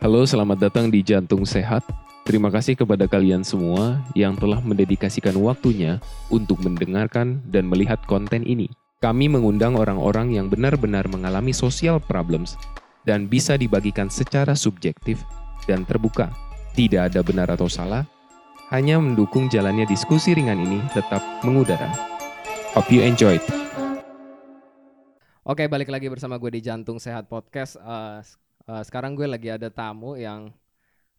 Halo, 0.00 0.24
selamat 0.24 0.64
datang 0.64 0.88
di 0.88 1.04
Jantung 1.04 1.44
Sehat. 1.44 1.84
Terima 2.24 2.48
kasih 2.48 2.72
kepada 2.72 3.04
kalian 3.04 3.44
semua 3.44 4.00
yang 4.16 4.32
telah 4.32 4.56
mendedikasikan 4.64 5.36
waktunya 5.36 6.00
untuk 6.32 6.56
mendengarkan 6.64 7.44
dan 7.52 7.68
melihat 7.68 8.00
konten 8.08 8.40
ini. 8.48 8.72
Kami 9.04 9.28
mengundang 9.28 9.76
orang-orang 9.76 10.32
yang 10.32 10.48
benar-benar 10.48 11.04
mengalami 11.12 11.52
social 11.52 12.00
problems 12.00 12.56
dan 13.04 13.28
bisa 13.28 13.60
dibagikan 13.60 14.08
secara 14.08 14.56
subjektif 14.56 15.20
dan 15.68 15.84
terbuka. 15.84 16.32
Tidak 16.72 17.12
ada 17.12 17.20
benar 17.20 17.52
atau 17.52 17.68
salah, 17.68 18.08
hanya 18.72 18.96
mendukung 18.96 19.52
jalannya 19.52 19.84
diskusi 19.84 20.32
ringan 20.32 20.64
ini 20.64 20.80
tetap 20.96 21.20
mengudara. 21.44 21.92
Hope 22.72 22.88
you 22.88 23.04
enjoyed. 23.04 23.44
Oke, 25.44 25.68
balik 25.68 25.92
lagi 25.92 26.08
bersama 26.08 26.40
gue 26.40 26.56
di 26.56 26.64
Jantung 26.64 26.96
Sehat 26.96 27.28
Podcast. 27.28 27.76
Uh, 27.76 28.24
uh, 28.70 28.82
sekarang 28.86 29.18
gue 29.18 29.26
lagi 29.26 29.50
ada 29.50 29.66
tamu 29.66 30.14
yang 30.14 30.54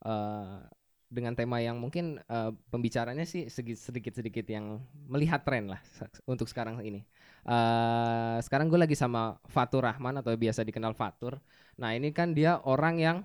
uh, 0.07 0.63
dengan 1.11 1.35
tema 1.35 1.59
yang 1.59 1.75
mungkin 1.75 2.23
uh, 2.31 2.55
pembicaranya 2.71 3.27
sih 3.27 3.51
sedikit-sedikit 3.51 4.47
yang 4.47 4.79
melihat 5.11 5.43
tren 5.43 5.67
lah 5.67 5.83
untuk 6.23 6.47
sekarang 6.47 6.79
ini. 6.79 7.03
Uh, 7.43 8.39
sekarang 8.39 8.71
gue 8.71 8.79
lagi 8.79 8.95
sama 8.95 9.35
Fatur 9.51 9.83
Rahman 9.83 10.23
atau 10.23 10.31
biasa 10.31 10.63
dikenal 10.63 10.95
Fatur. 10.95 11.43
Nah 11.75 11.91
ini 11.91 12.15
kan 12.15 12.31
dia 12.31 12.63
orang 12.63 12.95
yang 13.03 13.17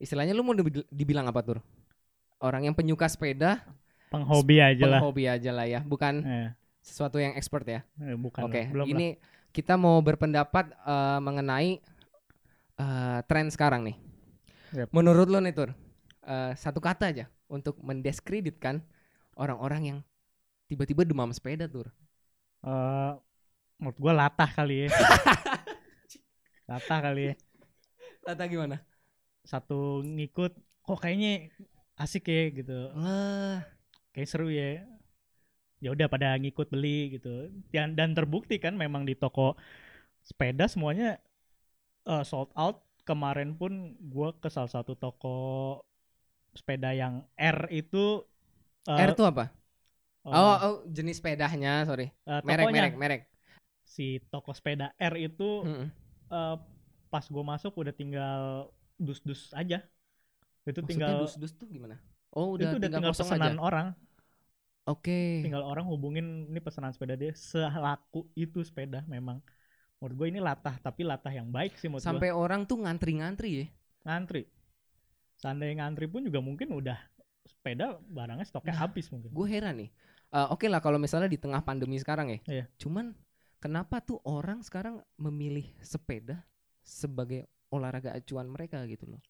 istilahnya 0.00 0.32
lu 0.32 0.40
mau 0.40 0.56
dibilang 0.88 1.28
apa 1.28 1.44
tur? 1.44 1.58
Orang 2.40 2.64
yang 2.64 2.72
penyuka 2.72 3.04
sepeda. 3.04 3.60
Penghobi 4.08 4.64
aja 4.64 4.88
lah. 4.88 5.04
Penghobi 5.04 5.24
aja 5.28 5.50
lah 5.52 5.68
ya, 5.68 5.84
bukan 5.84 6.24
eh. 6.24 6.50
sesuatu 6.80 7.20
yang 7.20 7.36
expert 7.36 7.68
ya. 7.68 7.84
Eh, 8.00 8.16
bukan. 8.16 8.48
Oke, 8.48 8.72
okay. 8.72 8.88
ini 8.88 9.20
lah. 9.20 9.52
kita 9.52 9.76
mau 9.76 10.00
berpendapat 10.00 10.72
uh, 10.88 11.20
mengenai 11.20 11.84
uh, 12.80 13.18
tren 13.28 13.52
sekarang 13.52 13.84
nih. 13.84 13.96
Yep. 14.72 14.88
Menurut 14.94 15.28
lo 15.28 15.38
nih 15.44 15.52
tur, 15.52 15.70
uh, 16.24 16.52
satu 16.56 16.80
kata 16.80 17.12
aja 17.12 17.26
untuk 17.50 17.76
mendeskreditkan 17.84 18.80
orang-orang 19.36 19.82
yang 19.82 19.98
tiba-tiba 20.70 21.04
demam 21.04 21.28
sepeda 21.34 21.68
tur. 21.68 21.92
Uh, 22.64 23.18
menurut 23.76 23.98
gue 23.98 24.12
latah 24.14 24.50
kali 24.50 24.86
ya. 24.86 24.88
latah 26.70 26.98
kali 27.02 27.22
ya. 27.32 27.34
Latah 28.24 28.46
gimana? 28.46 28.76
Satu 29.42 30.04
ngikut, 30.04 30.52
kok 30.84 30.98
kayaknya 31.00 31.50
asik 31.98 32.30
ya 32.30 32.42
gitu. 32.54 32.78
Uh. 32.94 33.58
Kayak 34.14 34.28
seru 34.30 34.48
ya. 34.52 34.84
Ya 35.80 35.96
udah 35.96 36.12
pada 36.12 36.36
ngikut 36.36 36.68
beli 36.68 37.18
gitu. 37.18 37.48
Dan 37.72 37.96
dan 37.96 38.12
terbukti 38.12 38.60
kan 38.60 38.76
memang 38.76 39.08
di 39.08 39.16
toko 39.16 39.56
sepeda 40.20 40.68
semuanya 40.68 41.16
uh, 42.10 42.26
sold 42.26 42.50
out. 42.58 42.82
Kemarin 43.06 43.54
pun 43.54 43.94
gue 43.96 44.28
ke 44.42 44.50
salah 44.50 44.70
satu 44.70 44.98
toko 44.98 45.78
sepeda 46.50 46.90
yang 46.90 47.22
R 47.38 47.70
itu 47.70 48.26
uh, 48.90 48.98
R 48.98 49.14
itu 49.14 49.22
apa? 49.22 49.54
Oh, 50.26 50.34
oh, 50.34 50.56
oh 50.60 50.76
jenis 50.90 51.22
sepedanya, 51.22 51.86
sorry. 51.88 52.12
Uh, 52.28 52.42
merek, 52.44 52.68
merek, 52.74 52.94
merek. 52.98 53.22
Si 53.86 54.20
toko 54.28 54.52
sepeda 54.52 54.92
R 55.00 55.14
itu 55.16 55.64
hmm. 55.64 55.88
uh, 56.28 56.60
pas 57.08 57.24
gue 57.24 57.44
masuk 57.44 57.72
udah 57.80 57.94
tinggal 57.94 58.68
dus-dus 59.00 59.50
aja. 59.56 59.80
Itu 60.68 60.84
Maksudnya 60.84 60.86
tinggal 60.86 61.14
dus-dus 61.24 61.56
tuh 61.56 61.66
gimana? 61.72 61.96
Oh, 62.30 62.54
udah, 62.54 62.68
itu 62.68 62.76
udah 62.78 62.88
tinggal, 62.92 63.10
tinggal 63.10 63.16
pesanan 63.16 63.56
aja? 63.56 63.62
orang. 63.64 63.86
Oke. 64.86 65.08
Okay. 65.08 65.30
Tinggal 65.48 65.64
orang 65.66 65.88
hubungin 65.88 66.46
ini 66.46 66.60
pesanan 66.62 66.92
sepeda 66.94 67.16
dia 67.18 67.32
selaku 67.34 68.28
itu 68.36 68.60
sepeda 68.62 69.02
memang. 69.08 69.40
Menurut 70.00 70.16
gue 70.16 70.28
ini 70.32 70.40
latah, 70.40 70.80
tapi 70.80 71.04
latah 71.04 71.30
yang 71.30 71.52
baik 71.52 71.76
sih 71.76 71.92
menurut 71.92 72.02
Sampai 72.02 72.32
gua. 72.32 72.48
orang 72.48 72.64
tuh 72.64 72.80
ngantri-ngantri 72.80 73.50
ya. 73.52 73.66
Ngantri 74.08 74.48
seandainya 75.40 75.80
ngantri 75.80 76.04
pun 76.04 76.20
juga 76.20 76.44
mungkin 76.44 76.68
udah 76.76 77.00
sepeda 77.48 77.96
barangnya 78.04 78.44
stoknya 78.44 78.76
nah, 78.76 78.80
habis 78.84 79.08
mungkin. 79.08 79.32
Gue 79.32 79.46
heran 79.48 79.80
nih. 79.80 79.90
Uh, 80.30 80.52
Oke 80.52 80.68
okay 80.68 80.68
lah 80.68 80.84
kalau 80.84 81.00
misalnya 81.00 81.32
di 81.32 81.40
tengah 81.40 81.64
pandemi 81.64 81.96
sekarang 81.96 82.28
ya. 82.28 82.38
Iya. 82.44 82.64
Cuman 82.76 83.16
kenapa 83.58 84.04
tuh 84.04 84.20
orang 84.28 84.60
sekarang 84.60 85.00
memilih 85.16 85.64
sepeda 85.80 86.44
sebagai 86.84 87.48
olahraga 87.72 88.12
acuan 88.12 88.52
mereka 88.52 88.84
gitu 88.84 89.08
loh? 89.08 89.20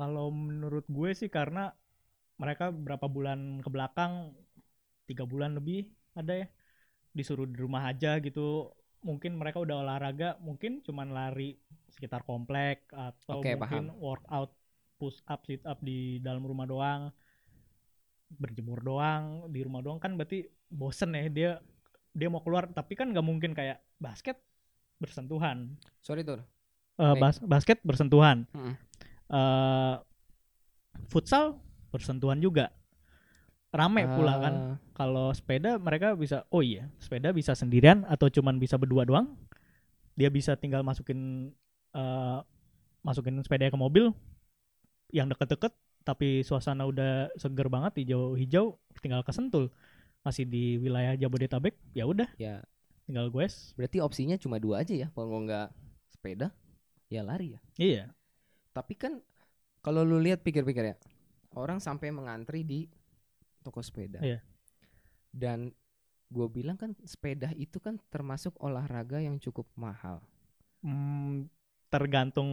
Kalau 0.00 0.32
menurut 0.32 0.88
gue 0.88 1.12
sih 1.12 1.28
karena 1.28 1.70
mereka 2.40 2.72
berapa 2.72 3.06
bulan 3.06 3.60
ke 3.60 3.68
belakang 3.68 4.32
tiga 5.06 5.24
bulan 5.24 5.56
lebih 5.56 5.88
ada 6.16 6.44
ya 6.44 6.46
disuruh 7.16 7.48
di 7.48 7.56
rumah 7.56 7.88
aja 7.88 8.20
gitu 8.20 8.68
mungkin 9.06 9.38
mereka 9.38 9.62
udah 9.62 9.86
olahraga 9.86 10.34
mungkin 10.42 10.82
cuman 10.82 11.14
lari 11.14 11.54
sekitar 11.94 12.26
komplek 12.26 12.90
atau 12.90 13.38
okay, 13.38 13.54
mungkin 13.54 13.94
paham. 13.94 14.02
workout 14.02 14.50
push 14.98 15.22
up 15.30 15.46
sit 15.46 15.62
up 15.62 15.78
di 15.78 16.18
dalam 16.18 16.42
rumah 16.42 16.66
doang 16.66 17.14
berjemur 18.26 18.82
doang 18.82 19.46
di 19.54 19.62
rumah 19.62 19.86
doang. 19.86 20.02
Kan 20.02 20.18
berarti 20.18 20.50
bosen 20.66 21.14
ya 21.14 21.30
dia 21.30 21.50
dia 22.10 22.26
mau 22.26 22.42
keluar. 22.42 22.66
Tapi 22.66 22.98
kan 22.98 23.14
nggak 23.14 23.22
mungkin 23.22 23.54
kayak 23.54 23.78
basket 24.02 24.42
bersentuhan. 24.98 25.78
Sorry 26.02 26.26
tuh 26.26 26.42
uh, 27.00 27.14
bas 27.16 27.36
basket 27.40 27.78
bersentuhan. 27.84 28.48
Hmm. 28.52 28.74
uh, 29.30 29.94
futsal 31.12 31.60
bersentuhan 31.92 32.40
juga 32.40 32.72
rame 33.76 34.02
uh. 34.04 34.10
pula 34.16 34.34
kan. 34.40 34.54
Ah. 34.54 34.76
kalau 34.96 35.28
sepeda 35.36 35.76
mereka 35.76 36.16
bisa 36.16 36.48
oh 36.48 36.64
iya 36.64 36.88
sepeda 36.96 37.28
bisa 37.36 37.52
sendirian 37.52 38.08
atau 38.08 38.32
cuman 38.32 38.56
bisa 38.56 38.80
berdua 38.80 39.04
doang? 39.04 39.36
Dia 40.16 40.32
bisa 40.32 40.56
tinggal 40.56 40.80
masukin 40.80 41.52
uh, 41.92 42.40
masukin 43.04 43.36
sepeda 43.44 43.68
ke 43.68 43.78
mobil 43.78 44.10
yang 45.12 45.28
deket-deket 45.28 45.76
tapi 46.02 46.46
suasana 46.46 46.86
udah 46.86 47.28
seger 47.36 47.66
banget 47.66 48.06
hijau-hijau 48.06 48.78
tinggal 49.02 49.20
kesentul. 49.26 49.68
Masih 50.24 50.48
di 50.48 50.80
wilayah 50.80 51.14
Jabodetabek 51.14 51.76
ya 51.94 52.08
udah. 52.08 52.26
Ya. 52.40 52.64
Tinggal 53.06 53.30
gue 53.30 53.46
berarti 53.78 54.02
opsinya 54.02 54.34
cuma 54.34 54.58
dua 54.58 54.82
aja 54.82 54.94
ya 54.94 55.08
kalau 55.14 55.38
nggak 55.46 55.70
sepeda 56.10 56.50
ya 57.12 57.22
lari 57.22 57.54
ya. 57.54 57.60
Iya. 57.78 58.04
Tapi 58.74 58.94
kan 58.98 59.22
kalau 59.84 60.02
lu 60.02 60.18
lihat 60.18 60.42
pikir-pikir 60.42 60.82
ya 60.82 60.96
orang 61.54 61.78
sampai 61.78 62.10
mengantri 62.10 62.62
di 62.62 62.90
toko 63.66 63.82
sepeda 63.82 64.22
iya. 64.22 64.38
dan 65.34 65.74
gue 66.30 66.46
bilang 66.50 66.78
kan 66.78 66.94
sepeda 67.02 67.50
itu 67.58 67.82
kan 67.82 67.98
termasuk 68.10 68.54
olahraga 68.62 69.18
yang 69.18 69.42
cukup 69.42 69.66
mahal 69.74 70.22
hmm, 70.86 71.50
tergantung 71.90 72.50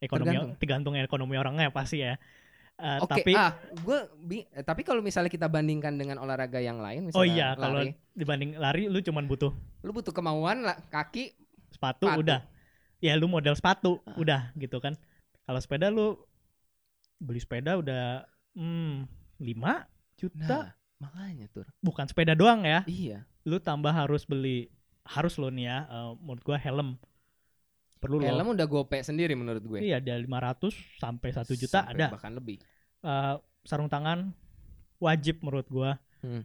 ekonomi 0.00 0.34
tergantung, 0.34 0.50
tergantung 0.58 0.94
ekonomi 0.96 1.34
orangnya 1.36 1.68
pasti 1.70 2.02
ya. 2.02 2.16
Uh, 2.80 2.96
Oke, 3.04 3.20
okay, 3.20 3.24
tapi 3.28 3.32
ah, 3.36 3.52
gue 3.76 3.98
eh, 4.56 4.64
tapi 4.64 4.80
kalau 4.88 5.04
misalnya 5.04 5.28
kita 5.28 5.52
bandingkan 5.52 6.00
dengan 6.00 6.16
olahraga 6.16 6.64
yang 6.64 6.80
lain, 6.80 7.12
oh 7.12 7.28
iya, 7.28 7.52
kalau 7.52 7.84
dibanding 8.16 8.56
lari, 8.56 8.88
lu 8.88 9.04
cuman 9.04 9.28
butuh, 9.28 9.52
lu 9.84 9.92
butuh 9.92 10.16
kemauan, 10.16 10.64
lah, 10.64 10.80
kaki, 10.88 11.36
sepatu, 11.68 12.08
sepatu, 12.08 12.24
udah, 12.24 12.40
ya 13.04 13.12
lu 13.20 13.28
model 13.28 13.52
sepatu, 13.52 14.00
uh. 14.00 14.16
udah 14.16 14.56
gitu 14.56 14.80
kan. 14.80 14.96
Kalau 15.44 15.60
sepeda 15.60 15.92
lu 15.92 16.16
beli 17.20 17.36
sepeda 17.36 17.76
udah 17.76 18.24
hmm, 18.56 19.04
5 19.44 19.99
juta, 20.20 20.56
nah, 20.68 20.68
makanya 21.00 21.48
tuh. 21.48 21.64
Bukan 21.80 22.04
sepeda 22.04 22.36
doang 22.36 22.68
ya. 22.68 22.84
Iya. 22.84 23.24
Lu 23.48 23.56
tambah 23.56 23.88
harus 23.88 24.28
beli, 24.28 24.68
harus 25.08 25.40
lo 25.40 25.48
nih 25.48 25.72
ya, 25.72 25.78
uh, 25.88 26.12
menurut 26.20 26.44
gua 26.44 26.60
helm 26.60 27.00
perlu 28.00 28.16
helm 28.24 28.48
loh. 28.48 28.56
udah 28.56 28.66
gope 28.66 28.98
sendiri 29.04 29.36
menurut 29.36 29.60
gue 29.60 29.84
iya 29.84 30.00
ada 30.00 30.16
500 30.16 30.72
sampai 30.96 31.28
satu 31.36 31.52
juta 31.52 31.84
sampai 31.84 32.00
ada 32.00 32.08
bahkan 32.08 32.32
lebih 32.32 32.56
uh, 33.04 33.36
sarung 33.62 33.92
tangan 33.92 34.32
wajib 34.96 35.44
menurut 35.44 35.68
gue 35.68 35.90
hmm. 36.24 36.42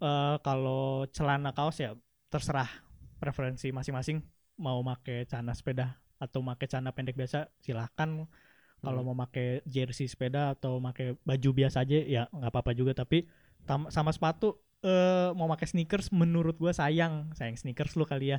uh, 0.00 0.40
kalau 0.40 1.04
celana 1.12 1.52
kaos 1.52 1.76
ya 1.76 1.92
terserah 2.32 2.68
preferensi 3.20 3.68
masing-masing 3.68 4.24
mau 4.56 4.80
make 4.80 5.28
celana 5.28 5.52
sepeda 5.52 6.00
atau 6.16 6.40
make 6.40 6.64
celana 6.64 6.96
pendek 6.96 7.20
biasa 7.20 7.52
silahkan 7.60 8.24
kalau 8.86 9.02
hmm. 9.02 9.10
mau 9.10 9.26
make 9.26 9.66
jersey 9.66 10.06
sepeda 10.06 10.54
atau 10.54 10.78
make 10.78 11.18
baju 11.26 11.50
biasa 11.50 11.82
aja 11.82 11.98
ya 12.06 12.22
nggak 12.30 12.50
apa-apa 12.54 12.70
juga 12.78 12.94
tapi 12.94 13.26
sama 13.66 14.14
sepatu 14.14 14.54
uh, 14.86 15.34
mau 15.34 15.50
pakai 15.50 15.66
sneakers 15.66 16.14
menurut 16.14 16.54
gue 16.54 16.70
sayang 16.70 17.34
sayang 17.34 17.58
sneakers 17.58 17.98
lu 17.98 18.06
kali 18.06 18.38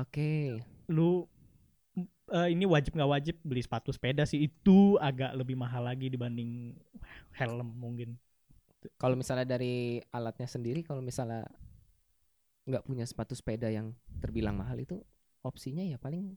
oke 0.00 0.08
okay. 0.08 0.56
lu 0.88 1.28
uh, 2.32 2.48
ini 2.48 2.64
wajib 2.64 2.96
nggak 2.96 3.10
wajib 3.10 3.36
beli 3.44 3.60
sepatu 3.60 3.92
sepeda 3.92 4.24
sih 4.24 4.48
itu 4.48 4.96
agak 5.00 5.36
lebih 5.36 5.58
mahal 5.58 5.84
lagi 5.84 6.08
dibanding 6.08 6.72
helm 7.36 7.74
mungkin. 7.76 8.16
Kalau 9.00 9.16
misalnya 9.16 9.48
dari 9.48 10.00
alatnya 10.12 10.44
sendiri, 10.44 10.84
kalau 10.84 11.00
misalnya 11.00 11.48
nggak 12.64 12.84
punya 12.84 13.04
sepatu 13.04 13.36
sepeda 13.36 13.68
yang 13.68 13.92
terbilang 14.20 14.56
mahal 14.56 14.76
itu 14.80 15.00
opsinya 15.44 15.84
ya 15.84 16.00
paling 16.00 16.36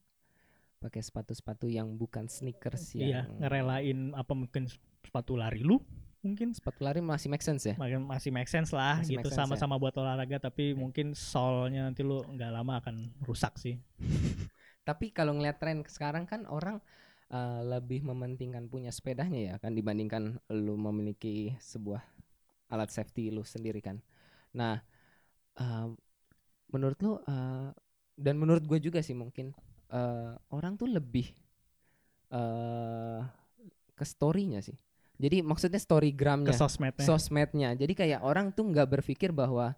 pakai 0.77 1.01
sepatu-sepatu 1.01 1.65
yang 1.67 1.97
bukan 1.97 2.29
sneakers 2.29 2.93
iya, 2.93 3.25
yang 3.25 3.41
ngerelain 3.41 4.13
apa 4.13 4.33
mungkin 4.37 4.69
sepatu 5.01 5.33
lari 5.33 5.65
lu 5.65 5.81
mungkin 6.21 6.53
sepatu 6.53 6.85
lari 6.85 6.99
masih 7.01 7.29
make 7.29 7.45
sense 7.45 7.65
ya 7.65 7.75
masih 7.79 8.29
make 8.29 8.49
sense 8.49 8.73
lah 8.73 9.01
masih 9.01 9.17
gitu 9.17 9.29
sama-sama 9.33 9.77
ya? 9.77 9.81
buat 9.81 9.95
olahraga 9.97 10.37
tapi 10.49 10.77
mungkin 10.77 11.17
solnya 11.17 11.87
nanti 11.87 12.05
lu 12.05 12.21
nggak 12.25 12.51
lama 12.51 12.77
akan 12.83 13.09
rusak 13.25 13.57
sih 13.57 13.77
Tapi 14.87 15.11
kalau 15.11 15.35
ngeliat 15.35 15.59
tren 15.59 15.83
sekarang 15.83 16.23
kan 16.23 16.47
orang 16.47 16.79
eh, 17.27 17.61
lebih 17.67 18.07
mementingkan 18.07 18.71
punya 18.71 18.95
sepedanya 18.95 19.35
ya 19.35 19.55
kan 19.59 19.75
dibandingkan 19.75 20.39
lu 20.55 20.79
memiliki 20.79 21.59
sebuah 21.59 21.99
alat 22.71 22.87
safety 22.87 23.27
lu 23.27 23.43
sendiri 23.43 23.83
kan. 23.83 23.99
Nah, 24.55 24.79
eh, 25.59 25.87
menurut 26.71 26.97
lu 27.03 27.19
eh, 27.19 27.75
dan 28.15 28.35
menurut 28.39 28.63
gue 28.63 28.79
juga 28.79 29.03
sih 29.03 29.11
mungkin 29.11 29.51
eh, 29.91 30.33
orang 30.51 30.75
tuh 30.75 30.87
lebih 30.87 31.31
eh 32.31 33.21
ke 33.97 34.05
storynya 34.05 34.61
sih. 34.61 34.77
Jadi 35.17 35.41
maksudnya 35.41 35.81
storygramnya, 35.81 36.53
ke 36.53 36.53
sosmednya 36.53 37.01
sosmednya. 37.01 37.69
Jadi 37.73 37.93
kayak 37.97 38.21
orang 38.21 38.53
tuh 38.53 38.69
nggak 38.69 38.85
berpikir 38.99 39.33
bahwa 39.33 39.73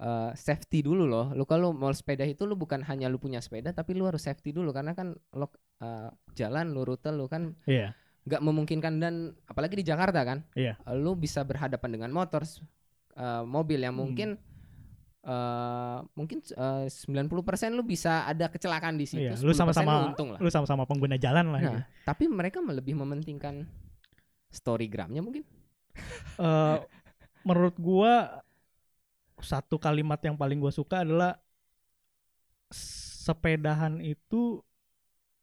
eh, 0.00 0.30
safety 0.32 0.80
dulu 0.80 1.04
loh. 1.04 1.36
Lu 1.36 1.44
kalau 1.44 1.76
mau 1.76 1.92
sepeda 1.92 2.24
itu 2.24 2.48
lu 2.48 2.56
bukan 2.56 2.80
hanya 2.88 3.12
lu 3.12 3.20
punya 3.20 3.44
sepeda 3.44 3.76
tapi 3.76 3.92
lu 3.92 4.08
harus 4.08 4.24
safety 4.24 4.56
dulu 4.56 4.72
karena 4.72 4.96
kan 4.96 5.12
lo 5.36 5.52
eh, 5.84 6.08
jalan 6.32 6.72
lu 6.72 6.86
rute 6.88 7.12
lu 7.12 7.28
kan 7.28 7.52
iya 7.68 7.92
nggak 8.24 8.40
memungkinkan 8.40 8.92
dan 9.04 9.14
apalagi 9.44 9.76
di 9.76 9.84
Jakarta 9.84 10.24
kan. 10.24 10.40
Iya. 10.56 10.80
eh, 10.80 10.96
Lu 10.96 11.12
bisa 11.12 11.44
berhadapan 11.44 11.90
dengan 12.00 12.10
motor 12.16 12.48
eh, 13.14 13.44
mobil 13.44 13.84
yang 13.84 13.92
Hmm. 14.00 14.40
Eh 15.24 15.98
mungkin 16.12 16.44
eh, 16.44 16.84
90% 16.84 17.72
lu 17.72 17.80
bisa 17.80 18.28
ada 18.28 18.52
kecelakaan 18.52 19.00
di 19.00 19.08
situ. 19.08 19.24
Iya, 19.24 19.40
lu 19.40 19.56
10% 19.56 19.60
sama-sama 19.64 19.92
lu 19.96 20.06
untung 20.12 20.28
lah. 20.36 20.38
lu 20.44 20.48
sama-sama 20.52 20.84
pengguna 20.84 21.16
jalan 21.16 21.48
lah 21.48 21.60
gitu. 21.64 21.78
Nah, 21.80 21.84
tapi 22.04 22.28
mereka 22.28 22.60
lebih 22.60 22.92
mementingkan 23.00 23.64
storygramnya 24.52 25.24
mungkin. 25.24 25.44
Eh, 26.34 26.78
menurut 27.46 27.76
gua 27.78 28.42
satu 29.38 29.80
kalimat 29.80 30.18
yang 30.20 30.34
paling 30.34 30.58
gua 30.58 30.74
suka 30.74 31.06
adalah 31.06 31.38
sepedahan 32.74 34.02
itu 34.02 34.60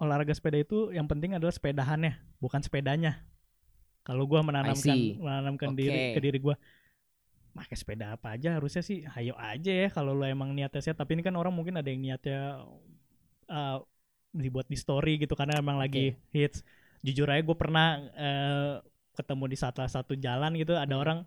olahraga 0.01 0.33
sepeda 0.33 0.57
itu 0.59 0.91
yang 0.91 1.05
penting 1.05 1.37
adalah 1.37 1.53
sepedahannya 1.53 2.17
bukan 2.41 2.59
sepedanya 2.59 3.21
kalau 4.01 4.25
gua 4.25 4.41
menanamkan 4.43 4.97
menanamkan 5.21 5.71
Oke. 5.71 5.77
diri 5.79 5.99
ke 6.17 6.19
diri 6.19 6.39
gua 6.41 6.59
pakai 7.51 7.75
sepeda 7.75 8.15
apa 8.15 8.35
aja 8.39 8.55
harusnya 8.57 8.83
sih 8.85 9.03
hayo 9.15 9.35
aja 9.35 9.71
ya 9.71 9.87
kalau 9.91 10.11
lo 10.15 10.23
emang 10.23 10.55
niatnya 10.55 10.81
sehat 10.83 10.97
tapi 11.01 11.19
ini 11.19 11.23
kan 11.27 11.35
orang 11.35 11.51
mungkin 11.51 11.75
ada 11.79 11.89
yang 11.91 12.01
niatnya 12.03 12.63
eh, 13.49 13.77
dibuat 14.31 14.67
di 14.71 14.77
story 14.79 15.19
gitu 15.19 15.35
karena 15.35 15.59
emang 15.59 15.75
lagi 15.75 16.15
hits 16.31 16.63
jujur 17.03 17.27
aja 17.27 17.41
gue 17.43 17.57
pernah 17.57 17.99
eh, 18.15 18.73
ketemu 19.17 19.43
di 19.51 19.57
salah 19.59 19.89
satu 19.91 20.15
jalan 20.15 20.55
gitu 20.55 20.73
ada 20.79 20.95
Hmm. 20.95 21.03
orang 21.03 21.19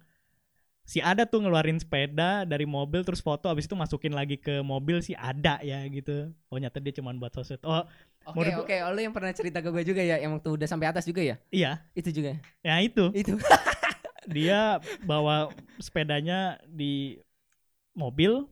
si 0.85 1.01
ada 1.01 1.25
tuh 1.25 1.41
ngeluarin 1.45 1.81
sepeda 1.81 2.45
dari 2.45 2.69
mobil 2.69 3.01
terus 3.09 3.25
foto 3.25 3.49
abis 3.49 3.65
itu 3.65 3.77
masukin 3.77 4.13
lagi 4.13 4.37
ke 4.37 4.61
mobil 4.61 5.01
si 5.01 5.17
ada 5.17 5.57
ya 5.65 5.81
gitu 5.89 6.29
oh 6.53 6.59
nyata 6.61 6.81
dia 6.81 6.93
cuma 7.01 7.13
buat 7.17 7.33
sosmed 7.33 7.61
oh 7.65 7.85
Oke 8.25 8.41
Menurut 8.41 8.65
oke, 8.65 8.75
lu 8.97 9.01
yang 9.05 9.13
pernah 9.13 9.33
cerita 9.37 9.61
ke 9.61 9.69
gue 9.69 9.85
juga 9.85 10.01
ya, 10.01 10.17
yang 10.17 10.33
waktu 10.41 10.49
udah 10.57 10.65
sampai 10.65 10.89
atas 10.89 11.05
juga 11.05 11.21
ya? 11.21 11.37
iya 11.53 11.85
Itu 11.93 12.09
juga. 12.09 12.41
ya 12.65 12.81
itu 12.85 13.13
Itu. 13.13 13.37
dia 14.29 14.81
bawa 15.05 15.53
sepedanya 15.79 16.59
di 16.67 17.19
mobil 17.95 18.47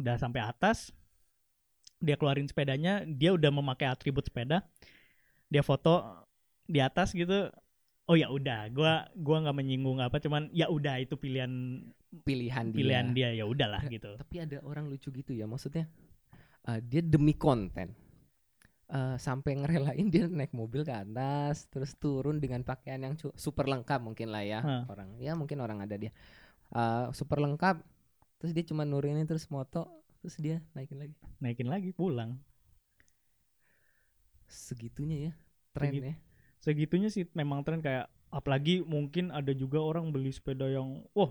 udah 0.00 0.16
sampai 0.18 0.42
atas. 0.42 0.90
Dia 2.04 2.20
keluarin 2.20 2.48
sepedanya 2.50 3.06
dia 3.06 3.32
udah 3.32 3.48
memakai 3.48 3.88
atribut 3.88 4.28
sepeda. 4.28 4.66
Dia 5.48 5.64
foto 5.64 6.24
di 6.68 6.82
atas 6.82 7.14
gitu. 7.16 7.48
Oh 8.04 8.16
ya 8.18 8.28
udah 8.28 8.68
gua 8.68 9.08
gua 9.16 9.40
nggak 9.48 9.56
menyinggung 9.56 9.96
apa 10.04 10.20
cuman 10.20 10.52
ya 10.52 10.68
udah 10.68 11.00
itu 11.00 11.16
pilihan 11.16 11.80
Pilihan 12.22 12.70
dia. 12.70 12.76
pilihan 12.76 13.06
dia 13.10 13.28
ya 13.32 13.44
udahlah 13.48 13.82
gitu. 13.88 14.14
Tapi 14.20 14.36
ada 14.44 14.60
orang 14.62 14.86
lucu 14.86 15.08
gitu 15.10 15.32
ya, 15.34 15.48
maksudnya 15.48 15.88
eh, 16.68 16.78
dia 16.84 17.00
demi 17.02 17.32
konten 17.34 17.90
eh, 18.90 19.16
sampai 19.20 19.52
ngerelain 19.60 20.06
dia 20.14 20.24
naik 20.28 20.52
mobil 20.56 20.82
ke 20.86 20.92
atas, 20.94 21.66
terus 21.72 21.94
turun 21.98 22.38
dengan 22.42 22.62
pakaian 22.66 23.00
yang 23.02 23.14
super 23.36 23.66
lengkap 23.68 24.00
mungkin 24.02 24.28
lah 24.34 24.42
ya 24.44 24.60
Hah. 24.62 24.84
orang. 24.90 25.16
Ya 25.20 25.32
mungkin 25.38 25.60
orang 25.64 25.80
ada 25.84 25.96
dia 25.98 26.12
Eh, 26.74 27.06
super 27.14 27.38
lengkap, 27.38 27.80
terus 28.42 28.52
dia 28.56 28.64
cuma 28.66 28.82
nurunin 28.84 29.24
terus 29.30 29.46
moto, 29.48 29.86
terus 30.20 30.36
dia 30.42 30.58
naikin 30.74 30.98
lagi. 31.02 31.14
naikin 31.42 31.68
lagi 31.70 31.90
pulang 31.94 32.38
Segitunya 34.48 35.16
ya 35.28 35.32
trennya. 35.74 36.14
segitunya 36.62 37.08
sih 37.12 37.28
memang 37.36 37.60
tren 37.66 37.80
kayak 37.84 38.08
apalagi 38.32 38.82
mungkin 38.82 39.30
ada 39.30 39.52
juga 39.54 39.78
orang 39.78 40.10
beli 40.14 40.32
sepeda 40.34 40.66
yang 40.66 41.04
wah 41.14 41.30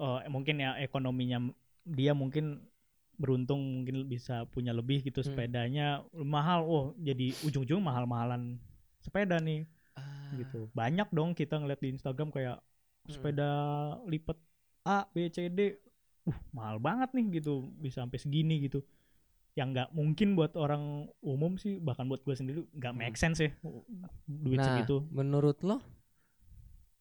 eh, 0.00 0.28
mungkin 0.30 0.60
ya 0.60 0.76
ekonominya 0.82 1.38
dia 1.86 2.12
mungkin 2.16 2.64
beruntung 3.16 3.60
mungkin 3.82 4.06
bisa 4.06 4.44
punya 4.48 4.70
lebih 4.70 5.02
gitu 5.02 5.22
Hmm. 5.22 5.32
sepedanya. 5.32 5.86
Mahal 6.12 6.62
oh 6.62 6.86
jadi 6.98 7.30
ujung-ujung 7.42 7.80
mahal-mahalan 7.80 8.58
sepeda 9.00 9.38
nih. 9.38 9.64
Ah, 9.94 10.34
gitu. 10.34 10.66
Banyak 10.72 11.08
dong 11.10 11.32
kita 11.32 11.56
ngeliat 11.56 11.78
di 11.78 11.94
Instagram 11.94 12.30
kayak 12.30 12.58
Hmm. 13.04 13.12
sepeda 13.12 13.48
lipat 14.08 14.38
A 14.82 15.04
B 15.08 15.28
C 15.28 15.46
D. 15.48 15.76
Uh 16.24 16.38
mahal 16.56 16.80
banget 16.80 17.12
nih 17.12 17.38
gitu 17.38 17.68
bisa 17.76 18.00
sampai 18.00 18.16
segini 18.16 18.64
gitu. 18.64 18.80
Yang 19.54 19.68
nggak 19.70 19.88
mungkin 19.94 20.28
buat 20.34 20.56
orang 20.56 21.06
umum 21.22 21.54
sih 21.54 21.78
bahkan 21.78 22.08
buat 22.08 22.24
gue 22.24 22.34
sendiri 22.34 22.64
nggak 22.74 22.92
Hmm. 22.92 23.00
make 23.00 23.14
sense 23.14 23.38
ya 23.38 23.52
duit 24.26 24.58
nah, 24.58 24.66
segitu. 24.66 25.04
menurut 25.14 25.62
lo 25.62 25.78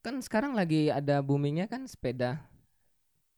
kan 0.04 0.20
sekarang 0.20 0.54
lagi 0.54 0.92
ada 0.92 1.24
boomingnya 1.24 1.66
kan 1.66 1.88
sepeda 1.88 2.44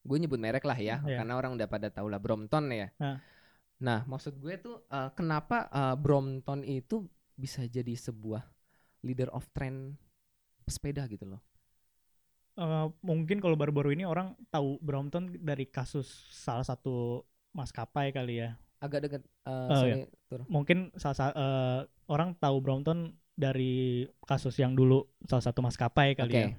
gue 0.06 0.18
nyebut 0.18 0.38
merek 0.38 0.62
lah 0.62 0.78
ya 0.78 1.02
Iya. 1.02 1.18
karena 1.20 1.34
orang 1.34 1.54
udah 1.54 1.66
pada 1.66 1.90
tahu 1.90 2.08
lah 2.08 2.18
Brompton 2.18 2.70
ya 2.70 2.88
Nah. 2.96 3.18
nah 3.76 4.00
maksud 4.06 4.38
gue 4.38 4.56
tuh 4.56 4.86
eh, 4.88 5.10
kenapa 5.12 5.66
eh, 5.68 5.96
Brompton 5.96 6.62
itu 6.62 7.04
bisa 7.34 7.66
jadi 7.66 7.92
sebuah 7.92 8.46
leader 9.02 9.28
of 9.30 9.44
trend 9.52 9.98
sepeda 10.64 11.04
gitu 11.06 11.26
loh 11.28 11.42
Eh, 12.56 12.88
mungkin 13.04 13.44
kalau 13.44 13.60
baru-baru 13.60 13.92
ini 13.92 14.08
orang 14.08 14.32
tahu 14.48 14.80
Brompton 14.80 15.28
dari 15.36 15.68
kasus 15.68 16.08
salah 16.32 16.64
satu 16.64 17.20
maskapai 17.52 18.16
kali 18.16 18.40
ya 18.40 18.56
agak 18.80 19.04
dekat 19.04 19.22
eh, 19.44 19.52
Oh, 19.52 19.76
sorry, 19.76 19.94
Tur. 20.26 20.42
mungkin 20.48 20.88
salah 20.96 21.18
sa- 21.20 21.36
eh, 21.36 21.80
orang 22.08 22.32
tahu 22.40 22.64
Brompton 22.64 23.12
dari 23.36 24.08
kasus 24.24 24.56
yang 24.56 24.72
dulu 24.72 25.04
salah 25.28 25.44
satu 25.44 25.60
maskapai 25.60 26.16
kali 26.16 26.32
Oke. 26.32 26.40
ya 26.40 26.50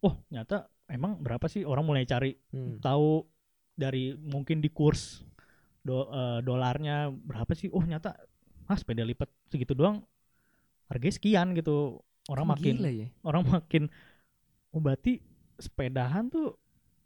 oh 0.00 0.14
nyata 0.30 0.70
emang 0.92 1.16
berapa 1.18 1.48
sih 1.48 1.64
orang 1.64 1.82
mulai 1.82 2.04
cari 2.04 2.36
Hmm. 2.52 2.76
tahu 2.78 3.24
dari 3.72 4.12
mungkin 4.14 4.60
di 4.60 4.68
kurs 4.68 5.24
do, 5.80 6.04
eh, 6.06 6.38
dolarnya 6.44 7.08
berapa 7.10 7.50
sih? 7.56 7.72
Oh 7.72 7.80
nyata 7.82 8.14
ah 8.68 8.76
sepeda 8.76 9.02
lipat 9.02 9.26
segitu 9.48 9.72
doang. 9.72 10.04
Harganya 10.92 11.14
sekian 11.16 11.56
gitu. 11.56 11.98
Orang 12.28 12.46
Kan 12.46 12.52
makin 12.54 12.74
ya. 12.84 13.08
orang 13.24 13.42
makin 13.48 13.82
oh 14.70 14.78
berarti 14.78 15.18
sepedahan 15.58 16.28
tuh 16.28 16.54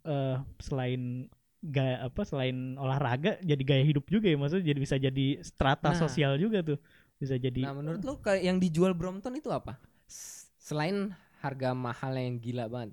eh 0.05 0.37
selain 0.61 1.25
gaya 1.63 2.05
apa 2.05 2.21
selain 2.21 2.77
olahraga 2.77 3.41
jadi 3.41 3.63
gaya 3.65 3.83
hidup 3.87 4.05
juga 4.11 4.27
ya? 4.29 4.37
Maksudnya 4.37 4.65
jadi 4.75 4.79
bisa 4.79 4.95
jadi 4.99 5.27
strata 5.41 5.95
Nah. 5.95 5.97
sosial 5.97 6.35
juga 6.37 6.61
tuh. 6.61 6.77
Bisa 7.17 7.33
jadi 7.39 7.65
nah 7.65 7.73
menurut 7.73 8.03
lo 8.05 8.21
kayak 8.21 8.43
yang 8.45 8.57
dijual 8.61 8.93
Brompton 8.93 9.33
itu 9.39 9.49
apa? 9.49 9.81
Selain 10.61 11.15
harga 11.41 11.73
mahal 11.73 12.13
yang 12.17 12.37
gila 12.37 12.69
banget 12.69 12.91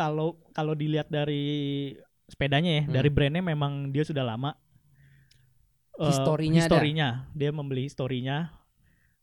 kalau 0.00 0.40
kalau 0.56 0.72
dilihat 0.72 1.12
dari 1.12 1.92
sepedanya 2.24 2.80
ya 2.80 2.82
Hmm. 2.88 2.94
dari 2.96 3.10
brandnya 3.12 3.44
memang 3.44 3.92
dia 3.92 4.00
sudah 4.02 4.24
lama 4.24 4.56
Eh, 6.00 6.08
Historinya 6.08 6.56
ada. 6.56 6.64
historinya 6.64 7.08
dia 7.36 7.50
membeli 7.52 7.84
historinya 7.84 8.48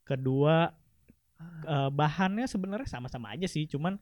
kedua 0.06 0.70
eh, 1.66 1.90
bahannya 1.90 2.46
sebenarnya 2.46 2.86
sama-sama 2.86 3.34
aja 3.34 3.50
sih 3.50 3.66
cuman 3.66 3.98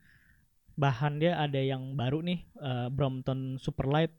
bahan 0.75 1.24
dia 1.24 1.39
ada 1.39 1.55
yang 1.55 1.96
baru 1.96 2.20
nih 2.20 2.44
eh, 2.44 2.88
Brompton 2.91 3.55
Superlight 3.55 4.12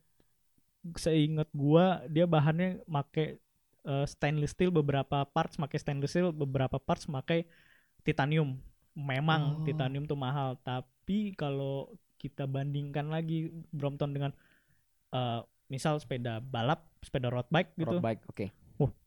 seingat 0.97 1.51
gua 1.53 2.01
dia 2.09 2.25
bahannya 2.25 2.81
make 2.89 3.37
eh, 3.85 4.07
stainless 4.09 4.57
steel 4.57 4.73
beberapa 4.73 5.29
parts 5.29 5.61
make 5.61 5.77
stainless 5.77 6.17
steel 6.17 6.33
beberapa 6.33 6.81
parts 6.81 7.05
make 7.07 7.45
titanium 8.03 8.57
memang 8.97 9.61
Oh. 9.61 9.65
titanium 9.69 10.09
tuh 10.09 10.17
mahal 10.17 10.57
tapi 10.65 11.37
kalau 11.37 11.93
kita 12.17 12.45
bandingkan 12.45 13.09
lagi 13.09 13.49
Brompton 13.71 14.13
dengan 14.13 14.33
eh, 15.13 15.41
misal 15.67 15.99
sepeda 15.99 16.39
balap 16.39 16.87
sepeda 17.03 17.29
road 17.29 17.47
bike 17.49 17.75
gitu 17.77 17.99
road 17.99 18.05
bike 18.05 18.23
oke 18.27 18.47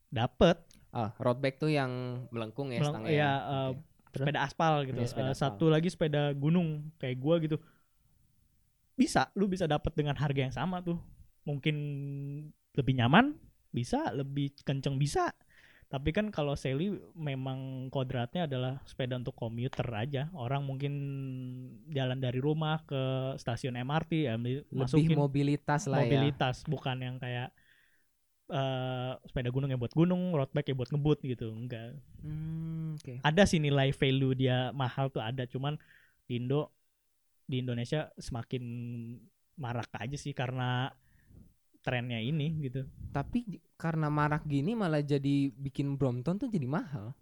dapet 0.09 0.57
ah 0.89 1.13
road 1.21 1.37
bike 1.37 1.57
tuh 1.57 1.69
yang 1.69 2.25
melengkung 2.33 2.73
ya 2.73 2.81
Meleng- 2.81 2.93
stangnya 2.97 3.11
iya, 3.13 3.21
ya 3.21 3.31
eh, 3.45 3.71
Oke. 4.09 4.25
sepeda 4.25 4.41
aspal 4.41 4.73
gitu. 4.89 4.97
Iya, 4.97 5.05
sepeda 5.05 5.29
Eh, 5.29 5.35
aspal. 5.37 5.53
satu 5.53 5.65
lagi 5.69 5.85
sepeda 5.93 6.33
gunung 6.33 6.89
kayak 6.97 7.21
gua 7.21 7.37
gitu. 7.37 7.61
Bisa, 8.97 9.29
lu 9.37 9.45
bisa 9.45 9.69
dapat 9.69 9.93
dengan 9.93 10.17
harga 10.17 10.41
yang 10.49 10.55
sama 10.55 10.81
tuh. 10.81 10.97
Mungkin 11.45 11.75
lebih 12.73 12.93
nyaman, 12.97 13.37
bisa, 13.69 14.09
lebih 14.11 14.57
kenceng 14.65 14.97
bisa. 14.97 15.29
Tapi 15.89 16.13
kan 16.13 16.29
kalau 16.29 16.53
Sally 16.53 16.93
memang 17.17 17.89
kodratnya 17.89 18.45
adalah 18.45 18.77
sepeda 18.85 19.17
untuk 19.17 19.33
komuter 19.33 19.89
aja. 19.89 20.29
Orang 20.37 20.69
mungkin 20.69 20.93
jalan 21.89 22.21
dari 22.21 22.37
rumah 22.37 22.85
ke 22.85 23.33
stasiun 23.41 23.73
MRT 23.73 24.29
ya 24.29 24.37
lebih 24.37 24.69
masukin 24.69 25.17
mobilitas 25.17 25.89
lah 25.89 26.05
ya 26.05 26.05
mobilitas 26.05 26.61
bukan 26.69 26.97
yang 27.01 27.17
kayak 27.17 27.49
eh, 28.53 29.11
sepeda 29.25 29.49
gunung 29.49 29.73
ya 29.73 29.81
buat 29.81 29.93
gunung, 29.97 30.37
road 30.37 30.53
bike 30.53 30.69
ya 30.69 30.75
buat 30.77 30.93
ngebut 30.93 31.19
gitu. 31.25 31.49
Enggak. 31.57 31.97
Hmm, 32.21 32.93
oke. 32.93 33.25
Ada 33.25 33.49
sih 33.49 33.57
nilai 33.57 33.89
value 33.89 34.37
dia 34.37 34.69
mahal 34.77 35.09
tuh 35.09 35.25
ada, 35.25 35.49
cuman 35.49 35.73
di 36.29 36.37
Indo 36.37 36.69
di 37.49 37.65
Indonesia 37.65 38.13
semakin 38.13 38.61
marak 39.57 39.89
aja 39.97 40.13
sih 40.21 40.37
karena 40.37 40.93
trennya 41.89 42.21
ini 42.21 42.69
gitu. 42.69 42.85
Tapi 43.09 43.57
karena 43.73 44.13
marak 44.13 44.45
gini 44.45 44.77
malah 44.77 45.01
jadi 45.01 45.49
bikin 45.49 45.97
Brompton 45.97 46.37
tuh 46.37 46.45
jadi 46.45 46.69
mahal. 46.69 47.17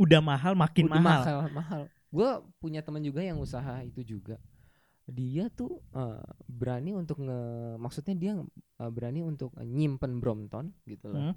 Udah 0.00 0.24
mahal 0.24 0.56
makin 0.56 0.88
Udah 0.88 1.04
mahal. 1.04 1.20
mahal. 1.20 1.40
mahal. 1.52 1.82
Gue 2.08 2.30
punya 2.56 2.80
teman 2.80 3.04
juga 3.04 3.20
yang 3.20 3.36
usaha 3.36 3.84
itu 3.84 4.00
juga. 4.00 4.40
Dia 5.04 5.52
tuh 5.52 5.84
eh, 5.92 6.24
berani 6.48 6.96
untuk 6.96 7.20
nge, 7.20 7.76
maksudnya 7.76 8.16
dia 8.16 8.32
eh, 8.80 8.90
berani 8.90 9.20
untuk 9.20 9.52
nyimpen 9.60 10.16
Brompton 10.16 10.72
gitu 10.88 11.12
loh. 11.12 11.20
Hmm. 11.30 11.34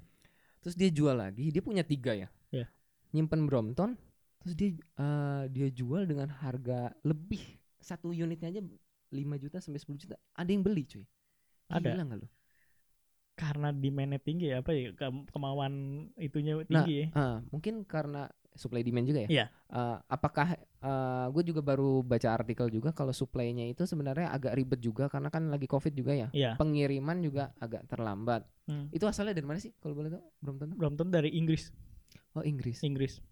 Terus 0.64 0.76
dia 0.80 0.88
jual 0.88 1.20
lagi. 1.20 1.52
Dia 1.52 1.60
punya 1.60 1.84
tiga 1.84 2.16
ya. 2.16 2.32
Iya. 2.56 2.72
Nyimpen 3.12 3.44
Brompton. 3.44 4.00
Terus 4.40 4.56
dia 4.56 4.72
eh, 4.80 5.44
dia 5.52 5.68
jual 5.68 6.08
dengan 6.08 6.32
harga 6.32 6.96
lebih 7.04 7.44
satu 7.84 8.16
unitnya 8.16 8.56
aja 8.56 8.64
5 9.10 9.44
juta 9.44 9.58
sampai 9.60 9.84
10 9.84 10.00
juta. 10.08 10.16
Ada 10.38 10.50
yang 10.56 10.64
beli 10.64 10.88
cuy. 10.88 11.04
Ada. 11.70 11.94
Gila 11.94 12.04
nggak 12.08 12.20
lu? 12.24 12.28
Karena 13.40 13.72
demandnya 13.72 14.20
tinggi 14.20 14.52
ya 14.52 14.60
apa 14.60 14.76
ya 14.76 14.92
ke- 14.92 15.32
kemauan 15.32 15.74
itunya 16.20 16.60
Nah, 16.60 16.68
tinggi 16.68 16.94
ya. 17.00 17.06
Ah, 17.16 17.38
mungkin 17.56 17.88
karena 17.88 18.28
supply 18.52 18.84
demand 18.84 19.08
juga 19.08 19.24
ya. 19.24 19.30
Iya. 19.32 19.46
Eh, 19.72 19.98
apakah 20.12 20.60
gue 21.32 21.44
juga 21.48 21.64
baru 21.64 22.04
baca 22.04 22.36
artikel 22.36 22.68
juga 22.68 22.92
kalau 22.92 23.16
supply-nya 23.16 23.68
itu 23.68 23.88
sebenarnya 23.88 24.32
agak 24.32 24.56
ribet 24.60 24.84
juga 24.84 25.08
karena 25.08 25.32
kan 25.32 25.48
lagi 25.48 25.68
covid 25.72 25.96
juga 25.96 26.12
ya. 26.12 26.28
Iya. 26.36 26.60
Pengiriman 26.60 27.24
juga 27.24 27.56
agak 27.64 27.88
terlambat. 27.88 28.44
Hmm. 28.68 28.92
Itu 28.92 29.08
asalnya 29.08 29.32
dari 29.36 29.48
mana 29.48 29.64
sih 29.64 29.72
kalau 29.80 29.96
boleh 29.96 30.12
tahu? 30.12 30.24
Brompton 30.44 30.68
tuh? 30.76 30.78
Brompton 30.80 31.08
dari 31.08 31.32
Inggris. 31.32 31.72
Oh 32.36 32.44
Inggris. 32.44 32.84
Inggris. 32.84 33.24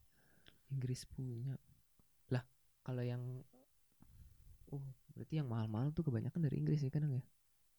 Inggris 0.71 1.03
punya. 1.03 1.59
Lah 2.31 2.43
kalau 2.83 3.03
yang 3.03 3.43
oh 4.71 4.83
berarti 5.15 5.39
yang 5.43 5.47
mahal-mahal 5.51 5.91
tuh 5.91 6.07
kebanyakan 6.07 6.39
dari 6.47 6.59
Inggris 6.63 6.79
ya 6.79 6.91
kadang 6.91 7.11
ya. 7.11 7.23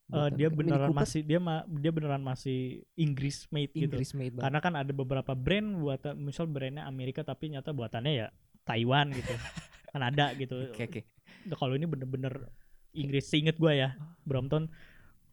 Buatan 0.08 0.32
dia 0.34 0.48
Mini 0.48 0.58
beneran 0.58 0.88
masih 0.90 1.20
dia 1.20 1.36
ma- 1.36 1.66
dia 1.68 1.92
beneran 1.92 2.20
masih 2.20 2.58
Inggris 2.94 3.44
made 3.48 3.68
gitu. 3.70 3.92
Inggris 3.92 4.10
made 4.12 4.32
banget. 4.32 4.44
Karena 4.44 4.58
kan 4.58 4.74
ada 4.74 4.88
beberapa 4.90 5.32
brand 5.32 5.68
buatan 5.76 6.16
misal 6.18 6.44
brandnya 6.44 6.84
Amerika 6.84 7.20
tapi 7.20 7.50
nyata 7.50 7.70
buatannya 7.70 8.12
ya 8.14 8.26
Taiwan 8.62 9.12
gitu. 9.12 9.28
kan 9.92 10.00
ada 10.00 10.32
gitu. 10.32 10.56
Oke 10.66 10.82
oke. 10.82 11.00
Nah, 11.44 11.54
Kalau 11.54 11.72
ini 11.72 11.84
bener-bener 11.84 12.48
Inggris, 12.90 13.24
seinget 13.24 13.54
gue 13.54 13.68
ya, 13.70 13.94
Brompton 14.22 14.72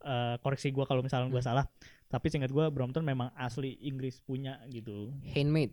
eh, 0.01 0.35
koreksi 0.37 0.69
gue 0.69 0.83
kalau 0.83 0.99
misalnya 0.99 1.27
gue 1.29 1.39
Hmm. 1.39 1.49
salah. 1.49 1.65
Tapi 2.05 2.27
seinget 2.27 2.51
gue 2.51 2.67
Brompton 2.67 3.01
memang 3.01 3.31
asli 3.33 3.79
Inggris 3.81 4.19
punya 4.19 4.59
gitu. 4.67 5.15
Handmade, 5.25 5.71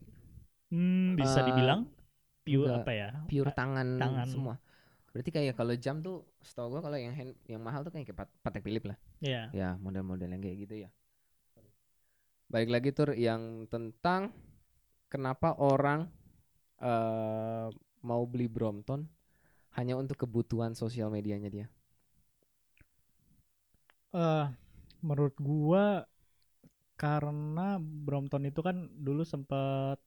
Hmm, 0.68 1.14
bisa 1.14 1.42
Eh, 1.42 1.44
dibilang 1.44 1.90
pure 2.40 2.64
enggak. 2.64 2.80
apa 2.80 2.92
ya? 2.92 3.08
pure 3.26 3.50
tangan, 3.50 3.98
tangan. 3.98 4.26
semua. 4.26 4.54
Berarti 5.12 5.30
kayak 5.30 5.54
kalau 5.60 5.74
jam 5.76 6.00
tuh 6.00 6.24
setahu 6.40 6.76
gua 6.76 6.80
kalau 6.80 6.96
yang 6.96 7.12
hand, 7.12 7.32
yang 7.44 7.60
mahal 7.60 7.84
tuh 7.84 7.92
kayak 7.92 8.16
Pat- 8.16 8.36
Patek 8.40 8.64
Philippe 8.64 8.88
lah. 8.92 8.98
Iya. 9.20 9.52
Ya, 9.52 9.68
model-model 9.78 10.28
yang 10.32 10.42
kayak 10.42 10.58
gitu 10.64 10.74
ya. 10.88 10.90
Baik 12.52 12.68
lagi 12.68 12.90
tur 12.92 13.16
yang 13.16 13.64
tentang 13.68 14.32
kenapa 15.12 15.56
orang 15.56 16.08
eh 16.82 17.68
mau 18.02 18.22
beli 18.26 18.50
Brompton 18.50 19.06
hanya 19.78 19.94
untuk 19.96 20.26
kebutuhan 20.26 20.74
sosial 20.76 21.08
medianya 21.08 21.48
dia. 21.48 21.66
eh 24.12 24.46
menurut 25.06 25.36
gua 25.40 25.84
karena 27.00 27.80
Brompton 27.80 28.44
itu 28.50 28.60
kan 28.62 28.76
dulu 29.06 29.22
sempet 29.26 29.98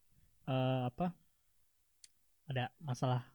eh, 0.50 0.79
apa 0.89 1.05
ada 2.50 2.69
masalah 2.81 3.25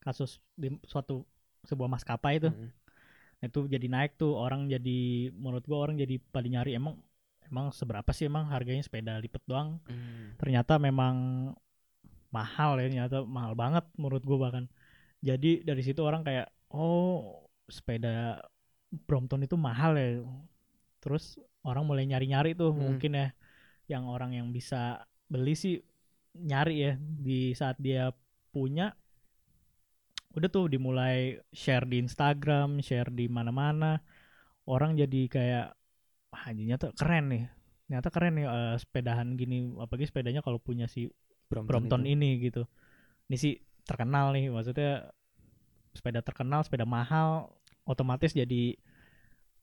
kasus 0.00 0.40
di 0.56 0.72
suatu 0.84 1.22
sebuah 1.64 1.88
maskapai 1.88 2.40
itu 2.40 2.48
Mm-mm. 2.48 2.70
itu 3.40 3.60
jadi 3.68 3.86
naik 3.88 4.16
tuh 4.16 4.36
orang 4.36 4.68
jadi 4.68 5.28
menurut 5.32 5.64
gua 5.64 5.88
orang 5.88 5.96
jadi 5.96 6.16
pada 6.32 6.48
nyari 6.48 6.76
emang 6.76 6.96
emang 7.48 7.72
seberapa 7.72 8.08
sih 8.12 8.28
emang 8.28 8.48
harganya 8.48 8.80
sepeda 8.80 9.20
lipat 9.20 9.42
doang 9.44 9.80
Mm. 9.88 10.36
ternyata 10.40 10.76
memang 10.80 11.16
mahal 12.30 12.78
ya 12.78 12.86
ternyata 12.86 13.26
mahal 13.26 13.52
banget 13.58 13.84
menurut 13.98 14.22
gua 14.22 14.48
bahkan 14.48 14.64
jadi 15.20 15.60
dari 15.66 15.82
situ 15.82 16.00
orang 16.00 16.22
kayak 16.22 16.48
oh 16.72 17.44
sepeda 17.68 18.40
Brompton 19.06 19.44
itu 19.44 19.54
mahal 19.54 19.94
ya 19.98 20.22
terus 21.02 21.36
orang 21.62 21.84
mulai 21.84 22.06
nyari-nyari 22.08 22.54
tuh 22.56 22.72
Hmm. 22.72 22.96
mungkin 22.96 23.12
ya 23.18 23.28
yang 23.90 24.06
orang 24.06 24.32
yang 24.32 24.48
bisa 24.54 25.02
beli 25.26 25.54
sih 25.58 25.82
nyari 26.34 26.76
ya 26.86 26.92
di 26.98 27.50
saat 27.52 27.74
dia 27.82 28.14
punya 28.54 28.94
udah 30.30 30.48
tuh 30.48 30.70
dimulai 30.70 31.38
share 31.50 31.86
di 31.86 31.98
Instagram 31.98 32.78
share 32.82 33.10
di 33.10 33.26
mana-mana 33.26 33.98
orang 34.70 34.94
jadi 34.94 35.20
kayak 35.26 35.66
wah 36.30 36.44
ini 36.54 36.70
ternyata 36.70 36.94
keren 36.94 37.26
nih 37.34 37.44
ternyata 37.90 38.08
keren 38.14 38.34
nih 38.38 38.46
eh, 38.46 38.76
sepedahan 38.78 39.34
gini 39.34 39.74
apalagi 39.82 40.06
sepedanya 40.06 40.40
kalau 40.46 40.62
punya 40.62 40.86
si 40.86 41.10
Brompton 41.50 42.06
itu. 42.06 42.14
ini 42.14 42.30
gitu. 42.46 42.62
Ini 43.26 43.36
sih 43.36 43.54
terkenal 43.82 44.30
nih, 44.30 44.54
maksudnya 44.54 45.10
sepeda 45.90 46.22
terkenal, 46.22 46.62
sepeda 46.62 46.86
mahal, 46.86 47.50
otomatis 47.82 48.30
jadi 48.30 48.78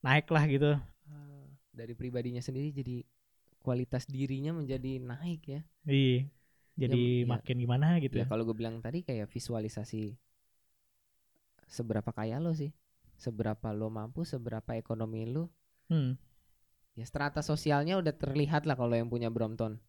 naik 0.04 0.28
lah 0.28 0.44
gitu. 0.52 0.76
Ah, 1.08 1.48
dari 1.72 1.96
pribadinya 1.96 2.44
sendiri 2.44 2.76
jadi 2.76 3.08
kualitas 3.64 4.04
dirinya 4.08 4.52
menjadi 4.52 5.00
naik 5.00 5.42
ya. 5.48 5.62
Iya. 5.88 6.28
Jadi 6.78 7.26
ya. 7.26 7.26
makin 7.26 7.58
gimana 7.58 7.98
gitu 7.98 8.22
Ya 8.22 8.28
ya. 8.28 8.30
kalau 8.30 8.46
gue 8.46 8.54
bilang 8.54 8.78
tadi 8.84 9.02
kayak 9.02 9.32
visualisasi 9.34 10.14
seberapa 11.68 12.10
kaya 12.10 12.40
lo 12.40 12.56
sih, 12.56 12.72
seberapa 13.16 13.70
lo 13.72 13.92
mampu, 13.92 14.24
seberapa 14.24 14.74
ekonomi 14.74 15.28
lo, 15.28 15.52
Hmm, 15.88 16.20
ya 16.96 17.06
strata 17.08 17.40
sosialnya 17.40 17.96
udah 17.96 18.12
terlihat 18.12 18.68
lah 18.68 18.76
kalau 18.76 18.92
yang 18.92 19.08
punya 19.08 19.28
Brompton. 19.30 19.80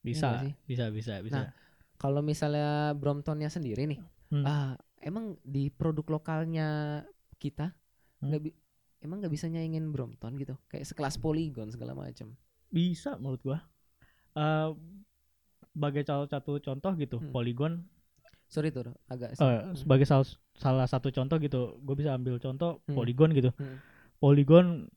bisa, 0.00 0.26
nggak 0.30 0.42
sih? 0.46 0.54
bisa, 0.64 0.84
bisa, 0.90 1.14
bisa. 1.20 1.36
Nah, 1.36 1.48
Kalau 1.96 2.20
misalnya 2.20 2.92
Bromptonnya 2.92 3.48
sendiri 3.48 3.88
nih, 3.88 3.98
Hmm. 4.28 4.44
ah 4.44 4.76
emang 5.00 5.34
di 5.40 5.72
produk 5.72 6.20
lokalnya 6.20 7.00
kita 7.40 7.72
Hmm. 8.20 8.28
nggak 8.28 8.40
bi- 8.44 8.56
emang 9.00 9.24
nggak 9.24 9.32
bisa 9.32 9.48
nyaingin 9.48 9.88
Brompton 9.90 10.36
gitu, 10.36 10.54
kayak 10.68 10.84
sekelas 10.84 11.16
Polygon 11.16 11.72
segala 11.72 11.96
macam. 11.96 12.36
Bisa 12.68 13.16
menurut 13.16 13.40
gua. 13.40 13.58
Eh 14.36 14.70
sebagai 15.72 16.04
salah 16.04 16.28
satu 16.28 16.60
contoh 16.60 16.92
gitu, 16.96 17.16
Hmm. 17.16 17.32
Polygon 17.32 17.72
Sorry 18.56 18.72
tuh, 18.72 18.88
agak 19.06 19.36
eh, 19.36 19.36
Hmm. 19.36 19.76
sebagai 19.76 20.08
salah 20.08 20.24
salah 20.56 20.86
satu 20.88 21.12
contoh 21.12 21.36
gitu, 21.36 21.76
gue 21.78 21.94
bisa 21.94 22.16
ambil 22.16 22.40
contoh 22.40 22.80
Hmm. 22.82 22.96
Polygon 22.96 23.30
gitu. 23.30 23.52
Hmm. 23.52 23.84
Polygon 24.16 24.88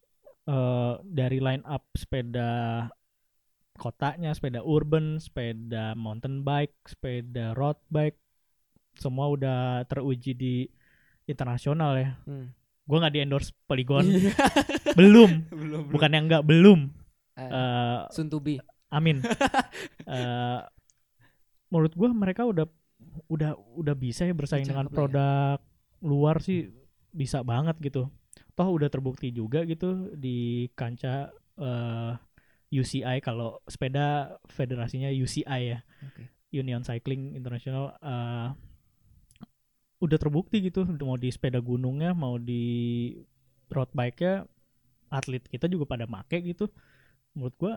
eh, 0.47 0.93
dari 1.03 1.37
line 1.37 1.61
up 1.63 1.83
sepeda 1.93 2.87
kotanya, 3.75 4.31
sepeda 4.31 4.59
urban, 4.61 5.19
sepeda 5.19 5.91
mountain 5.93 6.41
bike, 6.41 6.71
sepeda 6.85 7.51
road 7.53 7.75
bike, 7.87 8.15
semua 8.93 9.27
udah 9.27 9.59
teruji 9.85 10.31
di 10.33 10.55
internasional 11.25 11.95
ya. 11.95 12.15
Hmm. 12.23 12.55
Gue 12.83 12.97
nggak 12.97 13.13
di 13.13 13.21
endorse 13.21 13.51
Polygon, 13.65 14.07
belum, 14.97 15.51
belum. 15.51 15.81
bukan 15.91 16.11
yang 16.11 16.25
nggak 16.25 16.43
belum. 16.43 16.79
Eh, 17.35 17.43
Eh, 17.45 17.99
soon 18.09 18.27
to 18.27 18.39
be. 18.39 18.55
amin. 18.89 19.19
Eh, 20.09 20.59
menurut 21.69 21.93
gue 21.93 22.09
mereka 22.09 22.43
udah 22.43 22.65
udah 23.27 23.55
udah 23.77 23.95
bisa 23.97 24.25
ya 24.25 24.33
bersaing 24.33 24.65
Udah 24.67 24.71
dengan 24.73 24.87
ya. 24.87 24.93
produk 24.93 25.57
luar 26.05 26.39
sih 26.43 26.69
bisa 27.11 27.43
banget 27.43 27.75
gitu. 27.81 28.07
Toh 28.55 28.69
udah 28.69 28.89
terbukti 28.91 29.31
juga 29.33 29.63
gitu 29.65 30.13
di 30.15 30.67
kancah 30.75 31.31
eh, 31.59 32.13
UCI 32.69 33.17
kalau 33.25 33.57
sepeda 33.65 34.37
federasinya 34.47 35.09
UCI 35.09 35.61
ya. 35.75 35.79
Oke. 36.05 36.29
Union 36.49 36.81
Cycling 36.81 37.37
International 37.37 37.93
eh, 38.01 38.49
udah 39.99 40.17
terbukti 40.17 40.63
gitu 40.63 40.87
mau 41.03 41.19
di 41.19 41.27
sepeda 41.27 41.59
gunungnya 41.59 42.15
mau 42.15 42.39
di 42.39 43.11
road 43.67 43.91
bike-nya 43.91 44.47
atlet 45.11 45.43
kita 45.43 45.67
juga 45.67 45.83
pada 45.89 46.07
make 46.07 46.39
gitu 46.39 46.71
menurut 47.35 47.55
gua 47.59 47.73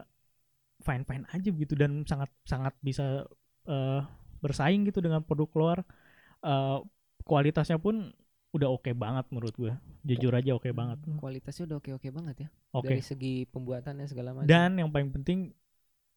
fine 0.87 1.03
fine 1.03 1.27
aja 1.35 1.51
gitu 1.51 1.75
dan 1.75 2.07
sangat 2.07 2.31
sangat 2.47 2.75
bisa 2.79 3.27
eh, 3.67 4.01
bersaing 4.43 4.85
gitu 4.85 4.99
dengan 4.99 5.23
produk 5.23 5.49
luar 5.55 5.79
Eh, 6.43 6.79
kualitasnya 7.23 7.79
pun 7.79 8.11
udah 8.51 8.67
oke 8.69 8.91
banget 8.93 9.25
menurut 9.31 9.55
gue 9.55 9.73
jujur 10.03 10.35
aja 10.35 10.53
oke 10.53 10.67
banget 10.75 10.99
Kualitasnya 11.17 11.71
udah 11.71 11.77
oke-oke 11.79 12.11
banget 12.11 12.37
ya. 12.45 12.49
oke 12.75 12.85
Dari 12.85 12.99
segi 13.01 13.47
pembuatannya 13.47 14.05
segala 14.05 14.35
macam. 14.35 14.51
dan 14.51 14.75
yang 14.75 14.91
paling 14.91 15.09
penting 15.09 15.55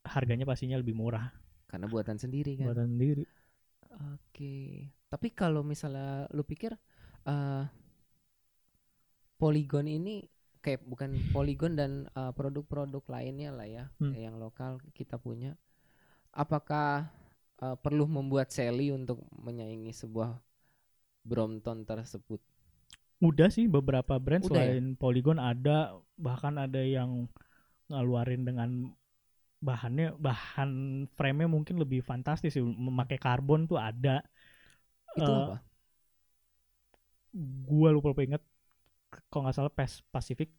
harganya 0.02 0.44
pastinya 0.44 0.76
lebih 0.76 0.98
murah 0.98 1.30
karena 1.70 1.86
buatan 1.86 2.18
sendiri 2.18 2.58
kan. 2.58 2.68
buatan 2.68 2.90
sendiri 2.92 3.24
Oke. 4.18 4.90
Tapi 5.08 5.28
kalau 5.32 5.62
misalnya 5.62 6.26
lu 6.34 6.44
pikir 6.44 6.74
eh 7.24 7.64
Polygon 9.36 9.86
ini 9.86 10.26
kayak 10.60 10.82
bukan 10.84 11.16
Polygon 11.32 11.78
dan 11.78 11.92
uh, 12.12 12.32
produk-produk 12.32 13.04
lainnya 13.06 13.54
lah 13.54 13.68
ya 13.68 13.86
Hmm. 14.02 14.12
yang 14.12 14.36
lokal 14.36 14.82
kita 14.92 15.16
punya. 15.16 15.54
Apakah 16.32 17.08
uh, 17.64 17.76
perlu 17.80 18.06
membuat 18.10 18.48
Sally 18.56 18.92
untuk 18.96 19.20
menyaingi 19.46 19.92
sebuah 19.96 20.30
Brompton 21.30 21.80
tersebut? 21.90 22.42
Udah 23.24 23.48
sih 23.48 23.66
beberapa 23.72 24.20
brand 24.20 24.44
Udah 24.44 24.64
ya? 24.64 24.76
selain 24.76 25.00
Polygon 25.00 25.40
ada 25.40 25.96
bahkan 26.20 26.60
ada 26.60 26.84
yang 26.84 27.32
ngeluarin 27.92 28.44
dengan 28.48 28.92
bahannya 29.64 30.16
bahan 30.20 30.72
frame-nya 31.18 31.50
mungkin 31.50 31.78
lebih 31.82 32.02
fantastis 32.06 32.56
sih 32.56 32.64
memakai 32.64 33.18
karbon 33.22 33.66
tuh 33.70 33.80
ada 33.80 34.24
Itu 35.16 35.30
Eh, 35.30 35.36
apa? 35.36 35.64
gua 37.70 37.90
lupa 37.96 38.08
lupa 38.12 38.22
inget 38.28 38.42
kalau 39.32 39.44
nggak 39.48 39.58
salah 39.58 39.74
Pas 39.74 39.94
Pacific 40.14 40.50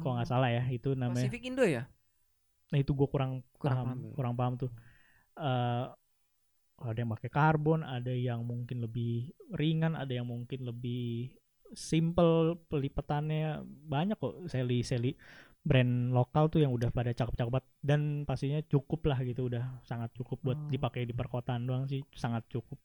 kalau 0.00 0.12
nggak 0.16 0.28
Oh, 0.28 0.30
salah 0.30 0.48
ya 0.56 0.62
itu 0.76 0.88
namanya 1.02 1.32
Pacific 1.32 1.44
Indo 1.44 1.64
ya? 1.66 1.88
nah 2.70 2.78
itu 2.82 2.92
gua 2.98 3.08
kurang 3.12 3.32
Kurang 3.58 3.80
paham 3.82 3.84
paham 3.84 4.00
ya. 4.10 4.16
kurang 4.16 4.34
paham 4.38 4.54
tuh 4.60 4.70
Eh, 5.34 5.86
ada 6.84 6.98
yang 6.98 7.10
pakai 7.14 7.30
karbon 7.30 7.86
ada 7.86 8.10
yang 8.10 8.42
mungkin 8.42 8.82
lebih 8.82 9.30
ringan 9.54 9.94
ada 9.94 10.10
yang 10.10 10.26
mungkin 10.26 10.66
lebih 10.66 11.30
simple 11.74 12.58
pelipatannya 12.70 13.62
banyak 13.88 14.18
kok 14.18 14.46
seli 14.50 14.82
seli 14.82 15.14
brand 15.64 16.12
lokal 16.12 16.52
tuh 16.52 16.60
yang 16.60 16.74
udah 16.74 16.92
pada 16.92 17.14
cakep-cakep 17.14 17.50
banget 17.50 17.66
dan 17.80 18.00
pastinya 18.28 18.60
cukup 18.68 19.06
lah 19.10 19.18
gitu 19.24 19.48
udah 19.48 19.80
sangat 19.86 20.12
cukup 20.18 20.38
buat 20.44 20.58
Oh. 20.60 20.70
dipakai 20.70 21.08
di 21.08 21.14
perkotaan 21.16 21.64
doang 21.64 21.88
sih 21.88 22.04
sangat 22.14 22.44
cukup 22.50 22.78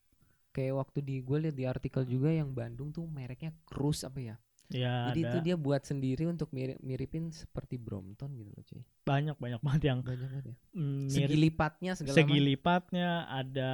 Kayak 0.50 0.82
waktu 0.82 1.06
di 1.06 1.22
gue 1.22 1.38
lihat 1.46 1.56
di 1.56 1.66
artikel 1.70 2.10
juga 2.10 2.34
yang 2.34 2.50
Bandung 2.58 2.90
tuh 2.90 3.06
mereknya 3.06 3.54
Cruise 3.70 4.02
apa 4.02 4.18
ya? 4.18 4.36
Ya 4.70 5.10
Jadi 5.10 5.20
ada 5.22 5.30
itu 5.30 5.38
dia 5.42 5.56
buat 5.58 5.82
sendiri 5.82 6.30
untuk 6.30 6.54
mirip 6.54 6.78
miripin 6.80 7.34
seperti 7.34 7.82
Brompton 7.82 8.30
gitu 8.38 8.50
loh 8.54 8.64
cuy. 8.64 8.82
banyak 9.04 9.36
banyak 9.42 9.62
banget 9.66 9.84
yang 9.90 10.00
Banyak 10.06 10.30
banget 10.30 10.46
ya. 10.46 10.56
mm, 10.78 11.04
Segi 11.10 11.26
mirip 11.26 11.38
lipatnya 11.50 11.92
segala 11.98 12.16
segi 12.16 12.38
macam. 12.38 12.48
lipatnya 12.54 13.10
ada 13.28 13.70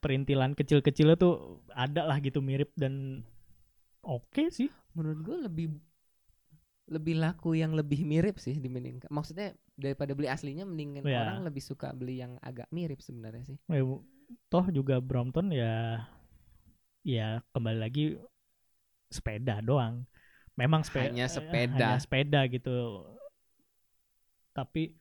perintilan 0.00 0.52
kecil-kecilnya 0.56 1.16
tuh 1.16 1.60
ada 1.72 2.08
lah 2.08 2.16
gitu 2.20 2.40
mirip 2.40 2.72
dan 2.74 3.20
oke 4.00 4.48
sih 4.48 4.72
Menurut 4.96 5.20
gue 5.20 5.36
lebih 5.44 5.66
lebih 6.86 7.18
laku 7.18 7.58
yang 7.58 7.74
lebih 7.74 8.06
mirip 8.06 8.38
sih 8.38 8.54
dibandingkan 8.62 9.10
maksudnya 9.10 9.50
daripada 9.74 10.14
beli 10.14 10.30
aslinya 10.30 10.62
mendingan 10.62 11.02
Ya. 11.02 11.18
orang 11.26 11.42
lebih 11.42 11.58
suka 11.60 11.90
beli 11.90 12.22
yang 12.22 12.38
agak 12.40 12.70
mirip 12.70 13.02
sebenarnya 13.02 13.42
sih. 13.42 13.58
Eh, 13.68 13.82
toh 14.48 14.66
juga 14.70 15.02
Brompton 15.02 15.50
ya 15.50 16.06
ya 17.02 17.42
kembali 17.52 17.78
lagi 17.78 18.14
sepeda 19.08 19.62
doang 19.62 20.04
memang 20.56 20.82
sepe- 20.82 21.12
Hanya 21.12 21.26
eh, 21.26 21.32
sepeda. 21.32 21.76
hanya 21.76 21.98
sepeda 22.00 22.40
gitu 22.48 23.04
tapi 24.56 24.96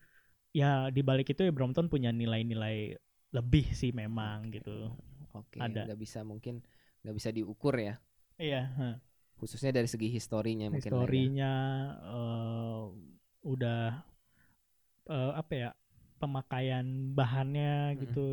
ya 0.51 0.91
di 0.91 1.01
balik 1.03 1.31
itu 1.31 1.47
ya 1.47 1.51
Brompton 1.51 1.87
punya 1.87 2.11
nilai-nilai 2.11 2.95
lebih 3.35 3.65
sih 3.75 3.91
memang 3.91 4.51
gitu 4.51 4.91
Oke, 5.35 5.59
Ada. 5.59 5.83
nggak 5.91 5.99
bisa 5.99 6.23
mungkin 6.23 6.63
nggak 7.03 7.15
bisa 7.19 7.27
diukur 7.35 7.75
ya. 7.75 7.99
iya 8.39 8.71
heh. 8.71 8.95
Khususnya 9.35 9.75
dari 9.75 9.83
segi 9.91 10.07
historinya 10.07 10.71
mungkin 10.71 10.79
ya. 10.79 10.95
historinya 10.95 11.53
eh, 12.07 12.83
udah 13.43 13.83
eh, 15.11 15.31
apa 15.35 15.53
ya 15.53 15.69
pemakaian 16.21 17.11
bahannya 17.11 17.93
Mm-mm. 17.93 18.01
gitu 18.07 18.27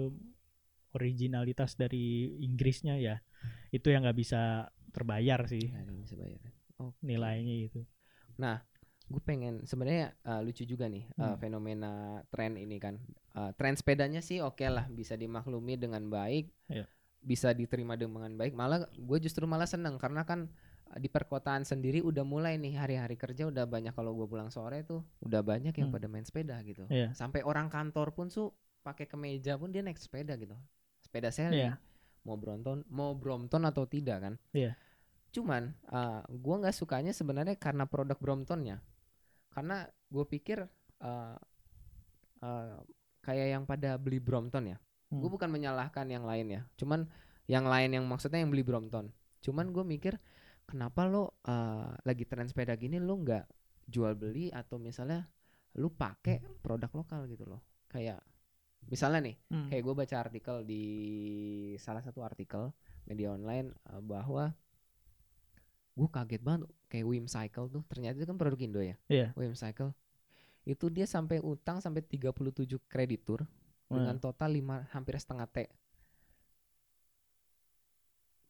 originalitas 0.94 1.74
dari 1.74 2.38
Inggrisnya 2.44 2.94
ya 3.00 3.18
itu 3.74 3.88
yang 3.90 4.04
nggak 4.06 4.18
bisa 4.18 4.70
terbayar 4.92 5.40
sih 5.44 5.66
Nggak 5.66 5.98
bisa 5.98 6.14
bayar. 6.14 6.40
Oke. 6.78 6.98
nilainya 7.00 7.54
itu 7.66 7.80
gue 9.02 9.20
pengen 9.20 9.60
sebenarnya 9.62 10.16
uh, 10.24 10.40
lucu 10.40 10.64
juga 10.64 10.88
nih 10.88 11.04
uh, 11.14 11.34
Hmm. 11.34 11.36
fenomena 11.36 11.92
tren 12.28 12.56
ini 12.56 12.78
kan 12.78 12.96
Uh, 13.32 13.48
tren 13.52 13.72
sepedanya 13.72 14.20
sih 14.20 14.40
oke 14.40 14.60
lah 14.62 14.84
bisa 14.86 15.16
dimaklumi 15.16 15.76
dengan 15.76 16.04
baik 16.06 16.52
Iya. 16.68 16.84
bisa 17.18 17.48
diterima 17.50 17.96
dengan 17.96 18.28
baik 18.34 18.52
malah 18.52 18.84
gue 18.86 19.18
justru 19.18 19.44
malah 19.44 19.64
seneng 19.64 19.96
karena 19.96 20.20
kan 20.22 20.52
uh, 20.86 20.98
di 20.98 21.08
perkotaan 21.08 21.62
sendiri 21.62 22.00
udah 22.00 22.22
mulai 22.22 22.56
nih 22.56 22.76
hari-hari 22.76 23.16
kerja 23.16 23.48
udah 23.48 23.64
banyak 23.64 23.90
kalau 23.90 24.12
gue 24.12 24.24
pulang 24.26 24.48
sore 24.48 24.80
tuh 24.82 25.00
udah 25.18 25.40
banyak 25.40 25.72
yang 25.72 25.88
Hmm. 25.88 25.96
pada 25.96 26.08
main 26.08 26.24
sepeda 26.24 26.60
gitu 26.60 26.84
Iya. 26.88 27.12
sampai 27.12 27.40
orang 27.40 27.68
kantor 27.68 28.12
pun 28.12 28.28
tuh 28.28 28.52
pakai 28.82 29.04
kemeja 29.06 29.56
pun 29.56 29.68
dia 29.68 29.80
naik 29.80 29.96
sepeda 29.96 30.36
gitu 30.36 30.52
sepeda 31.00 31.28
seri 31.28 31.64
Iya. 31.64 31.80
Mau 32.22 32.38
Brompton 32.38 32.86
mau 32.90 33.14
Brompton 33.18 33.62
atau 33.66 33.84
tidak 33.86 34.18
kan? 34.22 34.34
Iya. 34.54 34.74
cuman 35.32 35.72
uh, 35.88 36.20
gua 36.28 36.60
nggak 36.60 36.76
sukanya 36.76 37.16
sebenarnya 37.16 37.56
karena 37.56 37.88
produk 37.88 38.20
Bromptonnya. 38.20 38.84
Karena 39.48 39.88
gue 40.12 40.24
pikir 40.28 40.60
uh, 41.00 41.36
uh, 42.40 42.76
kayak 43.24 43.48
yang 43.56 43.64
pada 43.64 43.96
beli 43.96 44.20
Brompton 44.20 44.76
ya. 44.76 44.78
Gue 45.08 45.28
Hmm. 45.28 45.34
bukan 45.36 45.48
menyalahkan 45.52 46.04
yang 46.08 46.24
lain 46.24 46.52
ya. 46.52 46.62
Cuman 46.76 47.08
yang 47.48 47.68
lain 47.68 47.96
yang 47.96 48.04
maksudnya 48.08 48.40
yang 48.40 48.52
beli 48.52 48.64
Brompton. 48.64 49.12
Cuman 49.40 49.72
gue 49.72 49.84
mikir 49.84 50.16
kenapa 50.64 51.04
lo 51.04 51.36
uh, 51.48 51.92
lagi 52.04 52.24
tren 52.24 52.48
sepeda 52.48 52.76
gini 52.76 52.96
lo 52.96 53.16
nggak 53.20 53.44
jual 53.88 54.16
beli 54.16 54.48
atau 54.48 54.80
misalnya 54.80 55.28
lu 55.76 55.92
pakai 55.92 56.40
produk 56.60 56.88
lokal 56.92 57.28
gitu 57.28 57.44
loh. 57.48 57.60
Kayak 57.88 58.24
misalnya 58.86 59.20
nih 59.22 59.36
Hmm. 59.48 59.68
kayak 59.68 59.82
gue 59.82 59.94
baca 59.94 60.16
artikel 60.18 60.56
di 60.62 60.84
salah 61.76 62.00
satu 62.00 62.20
artikel 62.20 62.72
media 63.04 63.30
online 63.30 63.70
uh, 63.88 64.00
bahwa 64.00 64.54
gue 65.92 66.08
kaget 66.08 66.40
banget 66.40 66.64
kayak 66.88 67.04
Wim 67.04 67.26
Cycle 67.26 67.68
tuh 67.68 67.82
ternyata 67.84 68.16
itu 68.16 68.26
kan 68.26 68.36
produk 68.36 68.58
Indo 68.58 68.80
ya 68.80 68.96
Iya. 69.06 69.30
Wim 69.34 69.52
Cycle 69.52 69.92
itu 70.62 70.86
dia 70.88 71.04
sampai 71.04 71.38
utang 71.38 71.78
sampai 71.78 72.00
37 72.00 72.32
kreditur 72.86 73.42
Wah. 73.88 73.98
dengan 73.98 74.16
total 74.16 74.54
5 74.54 74.88
hampir 74.90 75.14
setengah 75.16 75.46
T 75.46 75.66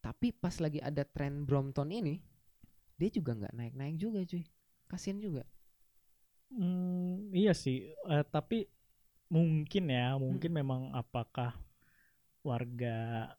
tapi 0.03 0.35
pas 0.35 0.55
lagi 0.59 0.83
ada 0.83 1.07
tren 1.07 1.47
Brompton 1.47 1.89
ini 1.89 2.19
dia 2.99 3.09
juga 3.09 3.35
nggak 3.35 3.55
naik-naik 3.55 3.97
juga 3.97 4.23
cuy 4.23 4.45
kasian 4.87 5.19
juga 5.19 5.43
Hmm, 6.53 7.33
iya 7.33 7.57
sih, 7.57 7.97
Eh, 8.05 8.25
tapi 8.29 8.69
mungkin 9.33 9.85
ya, 9.89 10.07
mungkin 10.21 10.51
memang 10.53 10.93
apakah 10.93 11.57
warga 12.45 13.33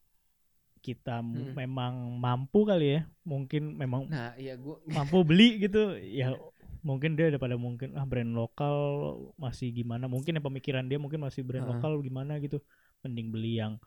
kita 0.84 1.24
Hmm. 1.24 1.56
memang 1.56 2.20
mampu 2.20 2.66
kali 2.68 3.00
ya, 3.00 3.02
mungkin 3.24 3.78
memang 3.80 4.10
nah 4.12 4.36
iya 4.36 4.60
gue 4.60 4.76
mampu 4.92 5.24
beli 5.24 5.64
gitu, 5.64 5.96
ya 5.96 6.36
mungkin 6.84 7.16
dia 7.16 7.32
daripada 7.32 7.56
mungkin 7.56 7.96
ah 7.96 8.04
brand 8.04 8.36
lokal 8.36 8.76
masih 9.40 9.72
gimana, 9.72 10.12
mungkin 10.12 10.36
ya 10.36 10.44
pemikiran 10.44 10.84
dia 10.92 11.00
mungkin 11.00 11.24
masih 11.24 11.46
brand 11.48 11.64
Heeh. 11.64 11.72
lokal 11.80 12.04
gimana 12.04 12.36
gitu, 12.44 12.60
mending 13.06 13.32
beli 13.32 13.64
yang 13.64 13.80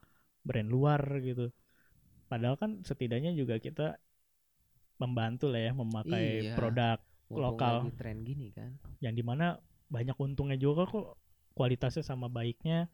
brand 0.46 0.70
luar 0.72 1.02
gitu. 1.20 1.52
Padahal 2.32 2.56
kan 2.56 2.80
setidaknya 2.80 3.36
juga 3.36 3.60
kita 3.60 4.00
membantu 4.96 5.52
lah 5.52 5.60
ya 5.68 5.72
memakai 5.76 6.26
Iya. 6.48 6.54
produk 6.56 6.98
mumpung 7.28 7.44
Lokal. 7.44 7.74
lagi 7.84 7.90
tren 8.00 8.18
gini 8.24 8.48
kan 8.56 8.70
yang 9.04 9.12
di 9.12 9.20
mana 9.20 9.60
banyak 9.92 10.16
untungnya 10.16 10.56
juga 10.56 10.88
kok 10.88 11.06
kualitasnya 11.56 12.04
sama 12.04 12.28
baiknya 12.28 12.86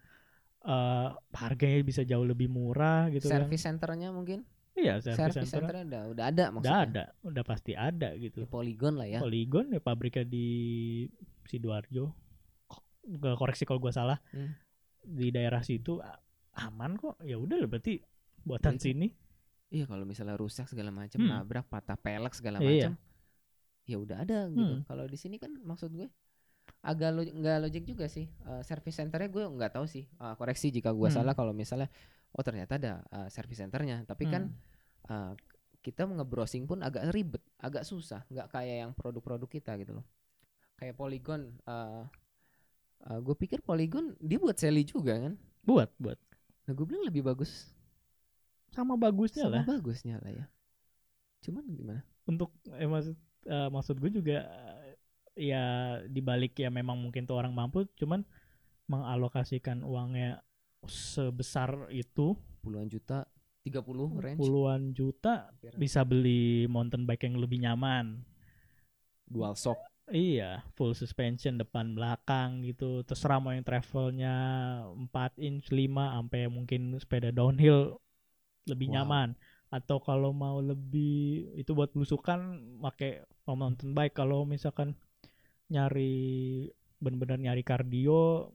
eh 0.62 1.08
harganya 1.34 1.82
bisa 1.82 2.06
jauh 2.06 2.22
lebih 2.22 2.46
murah 2.46 3.10
gitu 3.10 3.26
kan 3.26 3.42
service 3.42 3.66
centernya 3.66 4.14
mungkin 4.14 4.46
iya 4.72 5.02
service, 5.02 5.18
service 5.34 5.50
center 5.50 5.58
centernya 5.66 5.84
udah 5.84 6.02
udah 6.08 6.24
ada 6.24 6.44
udah 6.44 6.48
maksudnya 6.54 6.78
ada 6.80 7.04
udah 7.20 7.42
pasti 7.42 7.72
ada 7.74 8.08
gitu 8.14 8.38
Di 8.38 8.48
Polygon 8.48 8.94
lah 8.94 9.10
ya 9.10 9.18
Polygon 9.18 9.74
ya 9.74 9.82
pabriknya 9.82 10.22
di 10.22 10.46
sidoarjo 11.44 12.14
koreksi 13.34 13.66
kalau 13.66 13.82
gua 13.82 13.90
salah 13.90 14.18
Hmm. 14.30 14.54
di 15.02 15.34
daerah 15.34 15.60
situ 15.60 15.98
aman 16.54 16.94
kok 16.94 17.18
ya 17.20 17.34
udah 17.34 17.58
lah 17.58 17.66
berarti 17.66 17.98
buatan 18.40 18.74
Iya, 18.74 18.78
itu. 18.78 18.86
sini 18.86 19.08
Iya 19.72 19.88
kalau 19.88 20.04
misalnya 20.04 20.36
rusak 20.36 20.68
segala 20.68 20.92
macam, 20.92 21.16
Hmm. 21.16 21.32
nabrak, 21.32 21.64
patah 21.64 21.96
pelek 21.96 22.36
segala 22.36 22.60
Iya. 22.60 22.92
macam, 22.92 23.00
ya 23.82 23.96
udah 23.96 24.20
ada 24.20 24.38
gitu. 24.46 24.60
Hmm. 24.68 24.84
Kalau 24.84 25.08
di 25.08 25.16
sini 25.16 25.40
kan 25.40 25.48
maksud 25.58 25.88
gue 25.90 26.12
agak 26.82 27.10
lo 27.14 27.22
nggak 27.22 27.56
logik 27.62 27.84
juga 27.86 28.10
sih. 28.10 28.26
Eh, 28.26 28.62
service 28.66 28.98
centernya 28.98 29.30
gue 29.30 29.42
nggak 29.46 29.78
tahu 29.78 29.86
sih. 29.86 30.04
Eh, 30.06 30.34
koreksi 30.34 30.68
jika 30.70 30.90
gue 30.90 31.08
Hmm. 31.08 31.16
salah 31.22 31.34
kalau 31.34 31.54
misalnya 31.54 31.86
oh 32.34 32.42
ternyata 32.42 32.76
ada 32.78 32.92
eh, 33.06 33.28
service 33.30 33.62
centernya. 33.62 34.02
Tapi 34.02 34.24
kan 34.26 34.50
Hmm. 35.06 35.32
eh, 35.32 35.32
kita 35.82 36.06
nge-browsing 36.06 36.66
pun 36.66 36.78
agak 36.78 37.10
ribet, 37.10 37.42
agak 37.58 37.82
susah, 37.82 38.22
nggak 38.30 38.54
kayak 38.54 38.76
yang 38.86 38.92
produk-produk 38.94 39.50
kita 39.50 39.74
gitu 39.78 39.98
loh. 39.98 40.06
Kayak 40.78 40.94
Polygon. 40.94 41.54
eh 41.66 42.02
eh, 43.02 43.18
gue 43.18 43.34
pikir 43.34 43.62
Polygon 43.62 44.14
dia 44.18 44.38
buat 44.38 44.54
Sally 44.58 44.82
juga 44.82 45.18
kan. 45.18 45.34
buat 45.62 45.90
buat 45.98 46.18
Nah 46.66 46.74
gue 46.74 46.86
bilang 46.86 47.06
lebih 47.06 47.22
bagus 47.22 47.70
sama 48.70 48.94
bagusnya 48.94 49.46
sama 49.46 49.58
lah 49.58 49.64
bagusnya 49.66 50.16
lah 50.22 50.30
ya. 50.32 50.44
Cuman 51.42 51.66
gimana? 51.70 52.02
untuk 52.22 52.54
eh, 52.70 52.86
maksud 52.86 53.14
eh, 53.46 53.68
maksud 53.68 53.98
gue 53.98 54.10
juga 54.14 54.46
ya 55.34 55.64
dibalik 56.06 56.52
ya 56.58 56.68
memang 56.68 56.98
mungkin 57.00 57.24
tuh 57.24 57.40
orang 57.40 57.52
mampu 57.52 57.88
cuman 57.96 58.24
mengalokasikan 58.86 59.80
uangnya 59.80 60.44
sebesar 60.84 61.88
itu 61.88 62.36
puluhan 62.60 62.90
juta 62.90 63.24
30 63.62 64.18
range 64.18 64.38
puluhan 64.42 64.90
juta 64.92 65.48
Hampir. 65.54 65.72
bisa 65.78 66.02
beli 66.02 66.66
mountain 66.66 67.06
bike 67.06 67.24
yang 67.30 67.38
lebih 67.38 67.62
nyaman 67.62 68.26
dual 69.26 69.54
shock. 69.56 69.80
Iya, 70.12 70.60
full 70.76 70.92
suspension 70.92 71.56
depan 71.56 71.94
belakang 71.96 72.60
gitu. 72.68 73.00
Terserah 73.06 73.38
mau 73.40 73.54
yang 73.54 73.64
travelnya 73.64 74.34
4 74.92 75.32
inch, 75.40 75.70
5 75.72 76.18
sampai 76.18 76.50
mungkin 76.52 76.92
sepeda 77.00 77.32
downhill 77.32 77.96
lebih 78.68 78.92
Wow. 78.92 78.94
nyaman. 79.00 79.28
Atau 79.72 80.02
kalau 80.04 80.36
mau 80.36 80.60
lebih 80.60 81.48
itu 81.56 81.72
buat 81.72 81.94
belusukan 81.96 82.60
pakai 82.82 83.24
mountain 83.48 83.96
bike. 83.96 84.12
Kalau 84.12 84.44
misalkan 84.44 84.98
nyari 85.72 86.68
bener-bener 87.00 87.40
nyari 87.40 87.62
kardio, 87.64 88.52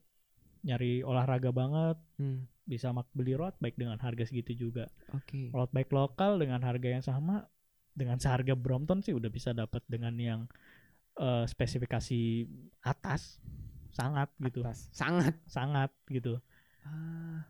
nyari 0.61 1.01
olahraga 1.01 1.49
banget, 1.49 1.97
Hmm. 2.15 2.45
bisa 2.63 2.91
mak 2.91 3.07
beli 3.11 3.33
road 3.33 3.55
bike 3.57 3.75
dengan 3.75 3.97
harga 3.97 4.23
segitu 4.23 4.69
juga. 4.69 4.85
Oke. 5.11 5.49
Road 5.49 5.71
bike 5.71 5.89
lokal 5.89 6.37
dengan 6.37 6.61
harga 6.61 6.87
yang 6.87 7.01
sama 7.01 7.47
dengan 7.91 8.21
seharga 8.21 8.53
Brompton 8.53 9.01
sih 9.01 9.11
udah 9.11 9.27
bisa 9.27 9.51
dapat 9.51 9.81
dengan 9.89 10.13
yang 10.15 10.41
eh, 11.17 11.49
spesifikasi 11.49 12.45
atas 12.85 13.41
sangat 13.89 14.29
gitu 14.37 14.61
Atas. 14.61 14.93
Sangat. 14.93 15.33
sangat 15.49 15.89
gitu 16.07 16.37
Ah, 16.85 17.41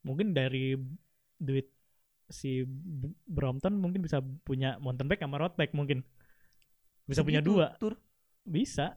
mungkin 0.00 0.30
dari 0.30 0.78
duit 1.36 1.74
si 2.30 2.62
Brompton 3.26 3.76
mungkin 3.76 3.98
bisa 3.98 4.22
punya 4.46 4.78
mountain 4.78 5.10
bike 5.10 5.20
sama 5.20 5.42
road 5.42 5.58
bike 5.58 5.74
mungkin 5.74 6.06
bisa 7.04 7.20
punya 7.20 7.42
segitu, 7.42 7.50
dua 7.58 7.66
Tur. 7.76 7.98
Bisa 8.44 8.96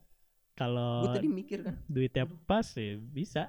kalau 0.54 1.08
Gue 1.08 1.16
tadi 1.16 1.30
mikir 1.32 1.60
kan. 1.64 1.76
duitnya 1.88 2.28
pas 2.46 2.66
ya 2.76 3.00
bisa 3.00 3.48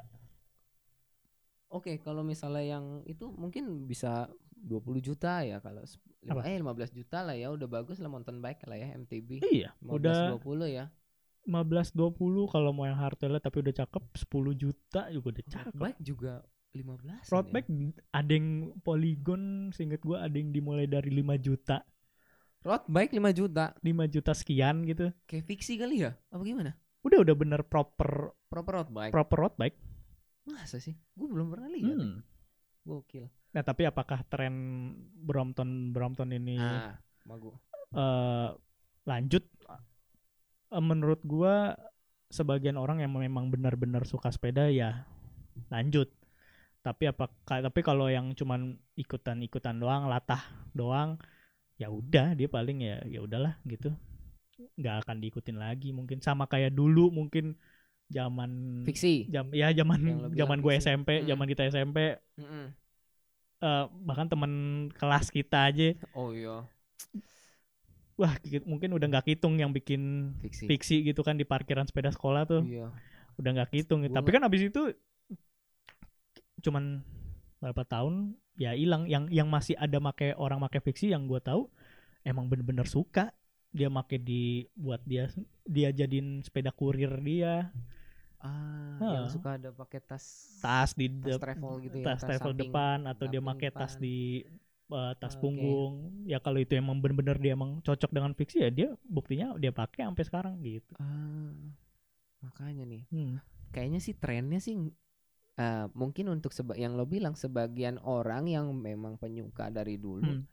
Oke, 1.68 2.00
kalau 2.00 2.24
misalnya 2.24 2.64
yang 2.64 3.04
itu 3.04 3.28
mungkin 3.28 3.84
bisa 3.84 4.32
20 4.56 5.04
juta 5.04 5.44
ya 5.44 5.60
kalau 5.60 5.84
Apa? 6.24 6.40
eh 6.48 6.56
15 6.56 6.96
juta 6.96 7.20
lah 7.20 7.36
ya 7.36 7.52
udah 7.52 7.68
bagus 7.68 8.00
lah 8.00 8.08
mountain 8.08 8.40
bike 8.40 8.64
lah 8.64 8.74
ya 8.74 8.96
MTB. 8.96 9.44
iya 9.52 9.70
15 9.84 9.92
udah 9.92 10.18
20 10.40 10.64
ya. 10.72 10.84
15 11.44 11.92
20 11.92 12.48
kalau 12.48 12.70
mau 12.72 12.88
yang 12.88 12.96
hardtail 12.96 13.36
tapi 13.38 13.60
udah 13.60 13.74
cakep 13.76 14.04
10 14.16 14.28
juta 14.56 15.00
juga 15.08 15.26
udah 15.28 15.44
Road 15.44 15.52
cakep 15.52 15.74
bike 15.76 16.00
juga 16.02 16.32
15 16.72 17.32
road 17.32 17.46
bike 17.48 17.68
ada 18.12 18.32
yang 18.32 18.48
polygon 18.80 19.42
seinget 19.72 20.00
gua 20.00 20.24
ada 20.24 20.36
yang 20.36 20.52
dimulai 20.52 20.84
dari 20.84 21.08
5 21.10 21.24
juta 21.40 21.80
Road 22.60 22.84
bike 22.86 23.12
5 23.12 23.30
juta. 23.34 23.64
5 23.78 23.86
juta 24.10 24.32
sekian 24.32 24.82
gitu 24.82 25.14
Kayak 25.24 25.44
fiksi 25.46 25.78
kali 25.78 26.02
ya? 26.02 26.14
Apa 26.28 26.42
gimana? 26.42 26.74
udah 26.98 27.22
udah 27.22 27.34
bener 27.34 27.60
proper 27.62 28.34
Proper 28.50 28.72
road 28.74 28.90
bike. 28.90 29.12
proper 29.14 29.38
road 29.38 29.54
bike 29.54 29.78
Masa 30.44 30.76
sih? 30.76 30.98
Gue 31.14 31.28
belum 31.28 31.48
pernah 31.48 31.70
lihat. 31.70 31.94
Hmm. 31.94 32.20
Gokil. 32.82 33.28
nah 33.48 33.60
tapi 33.60 33.84
apakah 33.84 34.24
tren 34.24 34.54
Brompton 35.14 35.92
Brompton 35.92 36.32
ini 36.32 36.56
Ah, 36.56 36.96
eh, 37.92 38.48
lanjut 39.04 39.44
Eh, 40.68 40.84
menurut 40.84 41.24
gua 41.24 41.72
sebagian 42.28 42.76
orang 42.76 43.00
yang 43.00 43.08
memang 43.08 43.48
benar-benar 43.48 44.04
suka 44.04 44.28
sepeda 44.28 44.68
ya 44.68 45.08
lanjut 45.68 46.12
tapi 46.80 47.08
apakah 47.08 47.64
tapi 47.64 47.80
kalau 47.80 48.12
yang 48.12 48.36
cuman 48.36 48.76
ikutan-ikutan 48.94 49.80
doang 49.80 50.08
latah 50.08 50.44
doang 50.72 51.16
ya 51.78 51.88
udah 51.88 52.34
dia 52.34 52.48
paling 52.50 52.82
ya 52.82 52.98
ya 53.06 53.22
udahlah 53.22 53.54
gitu 53.64 53.94
nggak 54.74 55.06
akan 55.06 55.16
diikutin 55.22 55.54
lagi 55.54 55.94
mungkin 55.94 56.18
sama 56.18 56.50
kayak 56.50 56.74
dulu 56.74 57.14
mungkin 57.14 57.54
zaman 58.10 58.82
Fiksi. 58.82 59.30
jam 59.30 59.46
ya 59.54 59.70
zaman 59.70 60.32
zaman 60.34 60.58
gue. 60.58 60.72
SMP 60.80 61.22
zaman 61.22 61.46
kita 61.46 61.70
SMP 61.70 62.18
Mm-mm. 62.34 62.74
eh, 63.62 63.84
bahkan 64.02 64.26
temen 64.26 64.52
kelas 64.98 65.30
kita 65.30 65.70
aja 65.70 65.94
Oh 66.18 66.34
iya, 66.34 66.66
wah 68.18 68.34
ki- 68.42 68.66
mungkin 68.66 68.90
udah 68.98 69.06
nggak 69.06 69.30
hitung 69.30 69.54
yang 69.62 69.70
bikin 69.70 70.34
fiksi. 70.42 70.66
fiksi 70.66 70.96
gitu 71.06 71.22
kan 71.22 71.38
di 71.38 71.46
parkiran 71.46 71.86
sepeda 71.86 72.10
sekolah 72.10 72.42
tuh 72.48 72.66
Iya. 72.66 72.90
udah 73.38 73.50
nggak 73.54 73.70
hitung 73.70 74.02
Gua 74.02 74.18
tapi 74.18 74.34
kan 74.34 74.42
abis 74.42 74.66
itu 74.66 74.90
cuman 76.58 77.06
berapa 77.58 77.82
tahun 77.86 78.34
ya 78.54 78.74
hilang 78.74 79.06
yang 79.06 79.26
yang 79.30 79.48
masih 79.50 79.74
ada 79.78 79.98
make 79.98 80.34
orang 80.38 80.58
make 80.58 80.78
fiksi 80.82 81.10
yang 81.14 81.26
gua 81.26 81.38
tahu 81.42 81.66
emang 82.22 82.46
bener-bener 82.50 82.86
suka 82.86 83.30
dia 83.70 83.88
make 83.92 84.16
di 84.18 84.66
buat 84.74 85.02
dia 85.04 85.28
dia 85.68 85.92
jadiin 85.92 86.42
sepeda 86.46 86.70
kurir 86.72 87.12
dia 87.20 87.70
Ah, 88.38 89.02
Hah. 89.02 89.12
yang 89.18 89.26
suka 89.26 89.58
ada 89.58 89.74
pakai 89.74 89.98
tas 89.98 90.22
tas 90.62 90.94
di 90.94 91.10
tas 91.10 91.26
de- 91.34 91.42
travel 91.42 91.72
gitu 91.82 91.96
ya. 91.98 92.06
tas 92.06 92.22
travel 92.22 92.54
samping. 92.54 92.70
depan 92.70 92.98
atau 93.10 93.26
dia 93.26 93.42
make 93.42 93.66
tas 93.74 93.98
di 93.98 94.46
uh, 94.94 95.10
tas 95.18 95.34
Oke. 95.34 95.42
punggung 95.42 96.22
ya 96.22 96.38
kalau 96.38 96.62
itu 96.62 96.78
emang 96.78 97.02
bener-bener 97.02 97.34
dia 97.34 97.58
emang 97.58 97.82
cocok 97.82 98.14
dengan 98.14 98.38
fiksi 98.38 98.62
ya 98.62 98.70
dia 98.70 98.88
buktinya 99.10 99.58
dia 99.58 99.74
pakai 99.74 100.06
sampai 100.06 100.22
sekarang 100.22 100.54
gitu 100.62 100.94
Ah, 101.02 101.50
makanya 102.46 102.86
nih. 102.86 103.02
Hmm. 103.10 103.42
Kayaknya 103.74 104.00
sih 104.00 104.14
trennya 104.14 104.58
sih 104.62 104.74
eh, 105.58 105.86
mungkin 105.92 106.30
untuk 106.30 106.54
seba 106.54 106.72
yang 106.72 106.94
lo 106.94 107.04
bilang 107.04 107.34
sebagian 107.34 107.98
orang 108.00 108.46
yang 108.46 108.70
memang 108.70 109.18
penyuka 109.18 109.68
dari 109.68 109.98
dulu 109.98 110.22
Hmm. 110.24 110.46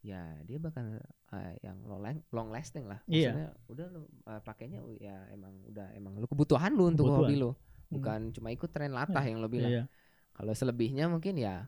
ya 0.00 0.22
dia 0.46 0.56
bakal 0.56 1.02
eh, 1.34 1.54
yang 1.60 1.82
long, 1.82 2.00
long 2.30 2.48
lasting 2.48 2.86
lah. 2.86 3.02
Iya. 3.04 3.34
Maksudnya 3.34 3.50
udah 3.66 3.86
lo 3.90 4.00
eh, 4.06 4.40
pakainya 4.40 4.78
ya 4.96 5.16
emang 5.30 5.52
udah 5.66 5.86
emang 5.92 6.14
lo 6.16 6.26
kebutuhan 6.26 6.72
lo 6.72 6.86
untuk 6.86 7.10
Kebutuhan. 7.10 7.26
hobi 7.26 7.34
lo. 7.36 7.50
Hmm. 7.52 7.58
Bukan 7.98 8.20
cuma 8.32 8.48
ikut 8.50 8.70
tren 8.70 8.94
latah 8.94 9.22
yang 9.22 9.42
lo 9.42 9.50
bilang. 9.50 9.70
Iya. 9.70 9.84
Kalau 10.30 10.52
selebihnya 10.52 11.10
mungkin 11.10 11.34
ya 11.34 11.66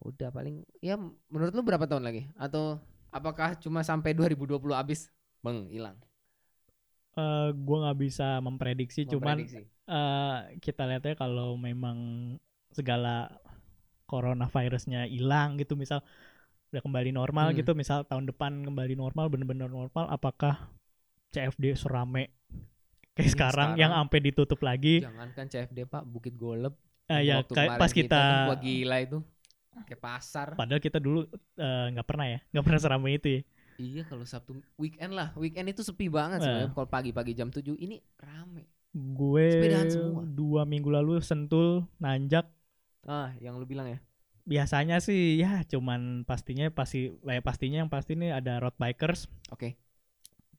udah 0.00 0.32
paling 0.32 0.64
ya 0.80 0.96
menurut 1.28 1.52
lu 1.52 1.60
berapa 1.60 1.84
tahun 1.84 2.08
lagi? 2.08 2.24
Atau 2.34 2.80
apakah 3.12 3.60
cuma 3.60 3.84
sampai 3.84 4.16
2020 4.16 4.56
habis? 4.72 5.12
Bang, 5.40 5.68
hilang. 5.68 6.00
Eh, 7.12 7.48
gua 7.58 7.76
nggak 7.84 7.98
bisa 7.98 8.38
memprediksi 8.38 9.02
cuman 9.04 9.42
Eh 9.90 10.38
kita 10.62 10.86
lihatnya 10.86 11.18
kalau 11.18 11.58
memang 11.58 11.98
segala 12.70 13.26
coronavirusnya 14.06 15.10
hilang 15.10 15.58
gitu 15.58 15.74
misal 15.74 16.02
udah 16.70 16.82
kembali 16.82 17.10
normal 17.10 17.50
Hmm. 17.50 17.58
gitu 17.58 17.74
misal 17.74 18.06
tahun 18.06 18.30
depan 18.30 18.62
kembali 18.62 18.94
normal 18.94 19.26
bener-bener 19.26 19.66
normal 19.66 20.06
apakah 20.06 20.70
CFD 21.30 21.74
serame 21.74 22.30
kayak 23.14 23.30
sekarang, 23.34 23.74
sekarang. 23.74 23.82
yang 23.82 23.90
sampai 23.90 24.18
ditutup 24.22 24.60
lagi 24.62 25.02
Jangankan 25.02 25.46
CFD 25.50 25.78
Pak, 25.86 26.02
Bukit 26.06 26.34
Goleb. 26.38 26.74
Eh, 27.10 27.26
ya 27.26 27.42
Waktu 27.42 27.54
kayak 27.58 27.70
pas 27.74 27.90
kita, 27.90 28.14
kan, 28.14 28.48
wah 28.54 28.58
gila 28.58 28.96
itu. 29.02 29.18
Kayak 29.86 30.02
pasar. 30.02 30.48
padahal 30.54 30.78
kita 30.78 30.98
dulu 31.02 31.26
eh, 31.58 31.86
nggak 31.90 32.06
pernah 32.06 32.26
ya 32.30 32.38
nggak 32.54 32.64
pernah 32.66 32.80
serame 32.82 33.10
itu 33.18 33.28
ya. 33.30 33.40
Iya 33.80 34.02
kalau 34.06 34.22
Sabtu 34.22 34.62
weekend 34.78 35.18
lah. 35.18 35.34
Weekend 35.34 35.74
itu 35.74 35.82
sepi 35.82 36.06
banget 36.06 36.38
sebenarnya. 36.44 36.70
Kalau 36.70 36.86
pagi-pagi 36.86 37.32
jam 37.34 37.50
7 37.50 37.74
ini 37.74 37.98
rame. 38.18 38.66
Gue 38.90 39.46
dua 40.34 40.62
minggu 40.66 40.90
lalu 40.90 41.22
sentul 41.22 41.86
nanjak 41.98 42.46
Ah, 43.06 43.32
yang 43.40 43.56
lu 43.56 43.64
bilang 43.64 43.88
ya. 43.88 43.98
biasanya 44.44 44.98
sih 44.98 45.38
ya 45.38 45.62
cuman 45.64 46.26
pastinya 46.26 46.68
pasti 46.68 47.08
eh, 47.08 47.40
pastinya 47.40 47.80
yang 47.80 47.88
pasti 47.92 48.18
ini 48.18 48.34
ada 48.34 48.58
road 48.58 48.74
bikers 48.76 49.30
Oke. 49.48 49.78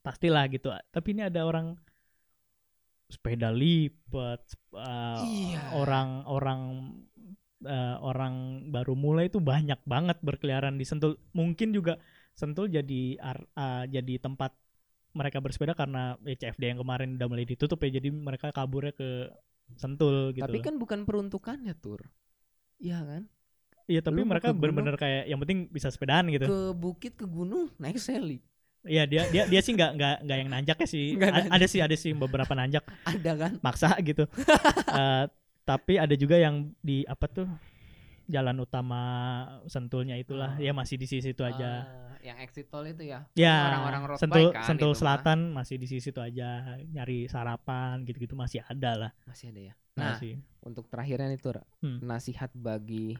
pastilah 0.01 0.47
gitu 0.47 0.71
tapi 0.89 1.13
ini 1.13 1.27
ada 1.27 1.43
orang 1.43 1.75
sepeda 3.11 3.51
lipat 3.51 4.41
uh, 4.71 5.19
Iya. 5.27 5.75
orang 5.75 6.23
orang 6.31 6.61
uh, 7.67 7.97
orang 7.99 8.33
baru 8.71 8.95
mulai 8.95 9.27
itu 9.27 9.43
banyak 9.43 9.83
banget 9.83 10.17
berkeliaran 10.23 10.79
di 10.79 10.87
Sentul 10.87 11.19
mungkin 11.35 11.75
juga 11.75 11.99
Sentul 12.31 12.71
jadi 12.71 13.19
ar- 13.19 13.49
uh, 13.53 13.83
jadi 13.85 14.17
tempat 14.17 14.55
mereka 15.11 15.37
bersepeda 15.39 15.73
karena 15.73 16.15
ya, 16.23 16.35
CFD 16.37 16.63
yang 16.71 16.79
kemarin 16.79 17.19
udah 17.19 17.27
mulai 17.27 17.43
ditutup 17.43 17.79
ya 17.83 17.99
jadi 17.99 18.09
mereka 18.09 18.49
kaburnya 18.49 18.91
ke 18.91 19.27
Sentul 19.75 20.35
gitu 20.35 20.43
Tapi 20.43 20.59
loh. 20.59 20.65
kan 20.67 20.75
bukan 20.75 20.99
peruntukannya, 21.03 21.71
Tur. 21.79 22.03
Iya 22.77 22.99
kan? 23.03 23.23
iya 23.89 23.99
tapi 23.99 24.23
lu 24.23 24.29
mereka 24.29 24.55
bener-bener 24.55 24.95
kayak 24.95 25.27
yang 25.27 25.35
penting 25.41 25.67
bisa 25.67 25.91
sepedaan 25.91 26.31
gitu 26.31 26.47
Ke 26.47 26.71
bukit 26.71 27.13
ke 27.19 27.27
gunung 27.27 27.67
naik 27.75 27.99
seli. 27.99 28.39
Iya 28.81 29.03
dia 29.03 29.27
dia 29.27 29.43
dia 29.45 29.61
sih 29.61 29.75
nggak 29.75 29.91
nggak 29.99 30.15
nggak 30.23 30.37
yang 30.41 30.49
nanjak 30.49 30.77
ya 30.79 30.87
sih. 30.87 31.05
A- 31.15 31.27
nanjak. 31.27 31.51
ada 31.51 31.65
sih 31.67 31.79
ada 31.81 31.95
sih 31.95 32.11
beberapa 32.11 32.51
nanjak 32.51 32.83
Ada 33.03 33.31
kan? 33.35 33.51
maksa 33.59 33.91
gitu. 33.99 34.23
Eh, 34.91 35.23
tapi 35.63 35.95
ada 35.95 36.15
juga 36.15 36.35
yang 36.35 36.71
di 36.79 37.03
apa 37.05 37.25
tuh 37.27 37.47
jalan 38.31 38.55
utama 38.57 39.01
Sentulnya 39.67 40.15
itulah 40.15 40.55
Oh. 40.55 40.63
ya 40.63 40.71
masih 40.71 40.95
di 40.95 41.05
sisi 41.05 41.31
itu 41.31 41.43
aja. 41.43 41.83
Ah, 41.83 42.15
yang 42.23 42.39
exit 42.39 42.71
tol 42.71 42.87
itu 42.87 43.03
ya. 43.03 43.27
ya 43.35 43.55
orang-orang 43.67 44.01
road 44.07 44.17
Sentul 44.17 44.49
bike 44.49 44.55
kan 44.55 44.63
Sentul 44.65 44.87
itu 44.87 44.95
mah. 44.95 44.99
Selatan 45.03 45.39
masih 45.51 45.75
di 45.75 45.85
sisi 45.85 46.09
itu 46.09 46.21
aja 46.21 46.49
nyari 46.87 47.27
sarapan 47.27 48.01
gitu-gitu 48.01 48.33
masih 48.33 48.63
ada 48.63 48.91
lah. 48.97 49.11
masih 49.25 49.51
ada 49.51 49.61
ya. 49.61 49.73
Nah, 49.91 50.15
Masih. 50.15 50.39
untuk 50.63 50.87
terakhirnya 50.87 51.27
nih 51.27 51.37
Tur, 51.37 51.59
Hmm. 51.83 51.99
nasihat 51.99 52.47
bagi 52.53 53.19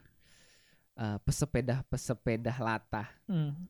uh, 0.95 1.19
pesepeda-pesepeda 1.21 2.56
latah 2.58 3.12
Hmm. 3.28 3.67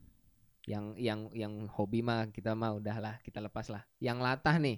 yang 0.63 0.93
yang 0.93 1.25
yang 1.33 1.53
hobi 1.67 1.99
mah 1.99 2.29
kita 2.29 2.53
mah 2.53 2.77
udahlah 2.77 3.17
kita 3.21 3.41
lepas 3.41 3.67
lah. 3.67 3.81
Yang 3.97 4.17
latah 4.21 4.55
nih 4.55 4.77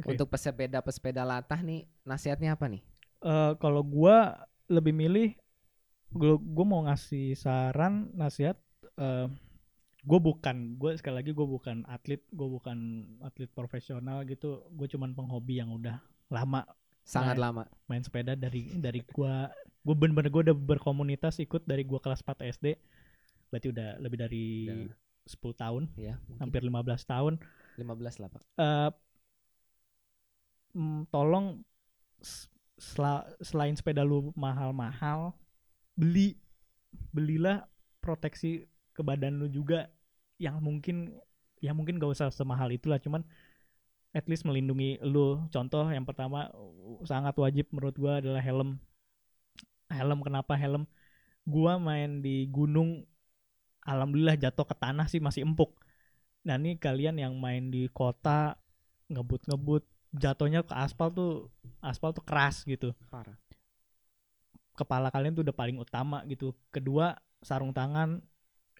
Oke. 0.00 0.16
untuk 0.16 0.32
pesepeda-pesepeda 0.32 1.22
latah 1.22 1.60
nih 1.60 1.84
nasihatnya 2.02 2.56
apa 2.56 2.66
nih? 2.66 2.80
Eh, 3.18 3.52
kalau 3.58 3.82
gua 3.82 4.40
lebih 4.66 4.94
milih 4.94 5.36
gua 6.10 6.64
mau 6.64 6.80
ngasih 6.82 7.34
saran 7.34 8.08
nasihat 8.12 8.56
eh, 8.94 9.26
gue 10.00 10.18
bukan 10.18 10.56
gue 10.74 10.94
sekali 10.94 11.16
lagi 11.16 11.30
gue 11.30 11.44
bukan 11.44 11.84
atlet 11.84 12.22
gue 12.24 12.48
bukan 12.48 12.78
atlet 13.20 13.50
profesional 13.50 14.22
gitu 14.22 14.64
gue 14.70 14.86
cuman 14.86 15.12
penghobi 15.12 15.58
yang 15.58 15.68
udah 15.70 16.00
lama 16.28 16.64
Sangat 17.02 17.34
Nah, 17.34 17.44
lama. 17.46 17.62
main 17.86 18.00
sepeda 18.00 18.32
dari 18.32 18.68
dari 18.74 19.00
gue 19.00 19.34
gue 19.82 19.94
bener-bener 19.94 20.28
gue 20.28 20.42
udah 20.44 20.56
berkomunitas 20.56 21.38
ikut 21.38 21.62
dari 21.62 21.82
gue 21.82 21.96
kelas 21.96 22.20
4 22.20 22.36
SD 22.46 22.66
berarti 23.48 23.68
udah 23.68 23.96
lebih 23.98 24.18
dari 24.18 24.46
Udah. 24.68 24.96
10 25.26 25.56
tahun 25.56 25.82
Ya, 25.94 26.16
mungkin 26.22 26.40
hampir 26.42 26.60
15 26.62 26.72
tahun 27.04 27.34
15 27.74 28.16
lah, 28.18 28.28
Pak. 28.28 28.42
eh 28.56 28.90
mm, 30.74 31.00
tolong 31.08 31.60
s- 32.18 32.48
sela- 32.76 33.26
selain 33.40 33.72
sepeda 33.72 34.02
lu 34.02 34.30
mahal-mahal 34.34 35.32
beli 35.98 36.38
belilah 37.10 37.66
proteksi 37.98 38.70
ke 38.94 39.02
badan 39.02 39.42
lu 39.42 39.50
juga 39.50 39.90
yang 40.38 40.62
mungkin 40.62 41.18
ya 41.58 41.74
mungkin 41.74 41.98
gak 41.98 42.14
usah 42.14 42.30
semahal 42.30 42.70
itulah 42.70 43.02
cuman 43.02 43.26
at 44.14 44.24
least 44.30 44.46
melindungi 44.46 44.96
lu. 45.04 45.42
Contoh 45.52 45.84
yang 45.90 46.06
pertama 46.06 46.48
sangat 47.04 47.34
wajib 47.36 47.68
menurut 47.74 47.94
gua 47.98 48.22
adalah 48.22 48.40
helm. 48.40 48.78
Helm 49.90 50.18
kenapa 50.24 50.56
helm? 50.56 50.88
Gua 51.44 51.76
main 51.76 52.22
di 52.24 52.48
gunung 52.48 53.04
alhamdulillah 53.84 54.36
jatuh 54.36 54.64
ke 54.64 54.74
tanah 54.78 55.06
sih 55.10 55.20
masih 55.20 55.44
empuk. 55.44 55.76
Nah 56.46 56.56
ini 56.56 56.78
kalian 56.80 57.20
yang 57.20 57.34
main 57.36 57.68
di 57.68 57.90
kota 57.92 58.56
ngebut-ngebut 59.12 59.84
jatuhnya 60.16 60.64
ke 60.64 60.72
aspal 60.72 61.12
tuh 61.12 61.52
aspal 61.84 62.12
tuh 62.16 62.24
keras 62.24 62.64
gitu. 62.64 62.96
Parah. 63.12 63.36
Kepala 64.78 65.10
kalian 65.10 65.34
tuh 65.34 65.42
udah 65.42 65.56
paling 65.56 65.76
utama 65.82 66.22
gitu. 66.30 66.54
Kedua 66.70 67.18
sarung 67.42 67.74
tangan. 67.74 68.22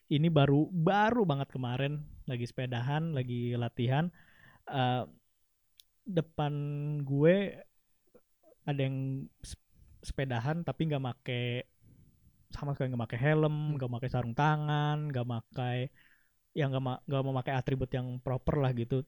Ini 0.09 0.31
baru 0.31 0.71
baru 0.71 1.27
banget 1.27 1.51
kemarin. 1.51 2.01
Lagi 2.31 2.47
sepedahan 2.47 3.11
lagi 3.11 3.59
latihan. 3.59 4.07
Eh, 4.71 5.05
depan 6.09 6.53
gue 7.05 7.61
ada 8.65 8.81
yang 8.81 9.29
sep- 9.45 9.77
sepedahan 10.01 10.65
tapi 10.65 10.89
nggak 10.89 11.05
make 11.05 11.69
sama 12.49 12.73
sekali 12.73 12.97
nggak 12.97 13.03
make 13.05 13.19
helm 13.21 13.77
nggak 13.77 13.91
make 13.93 14.09
sarung 14.09 14.33
tangan 14.33 15.13
nggak 15.13 15.27
make 15.29 15.93
yang 16.57 16.73
nggak 16.73 16.85
ma- 16.85 17.03
nggak 17.05 17.23
mau 17.25 17.35
pakai 17.45 17.55
atribut 17.61 17.91
yang 17.93 18.17
proper 18.25 18.57
lah 18.59 18.73
gitu. 18.73 19.05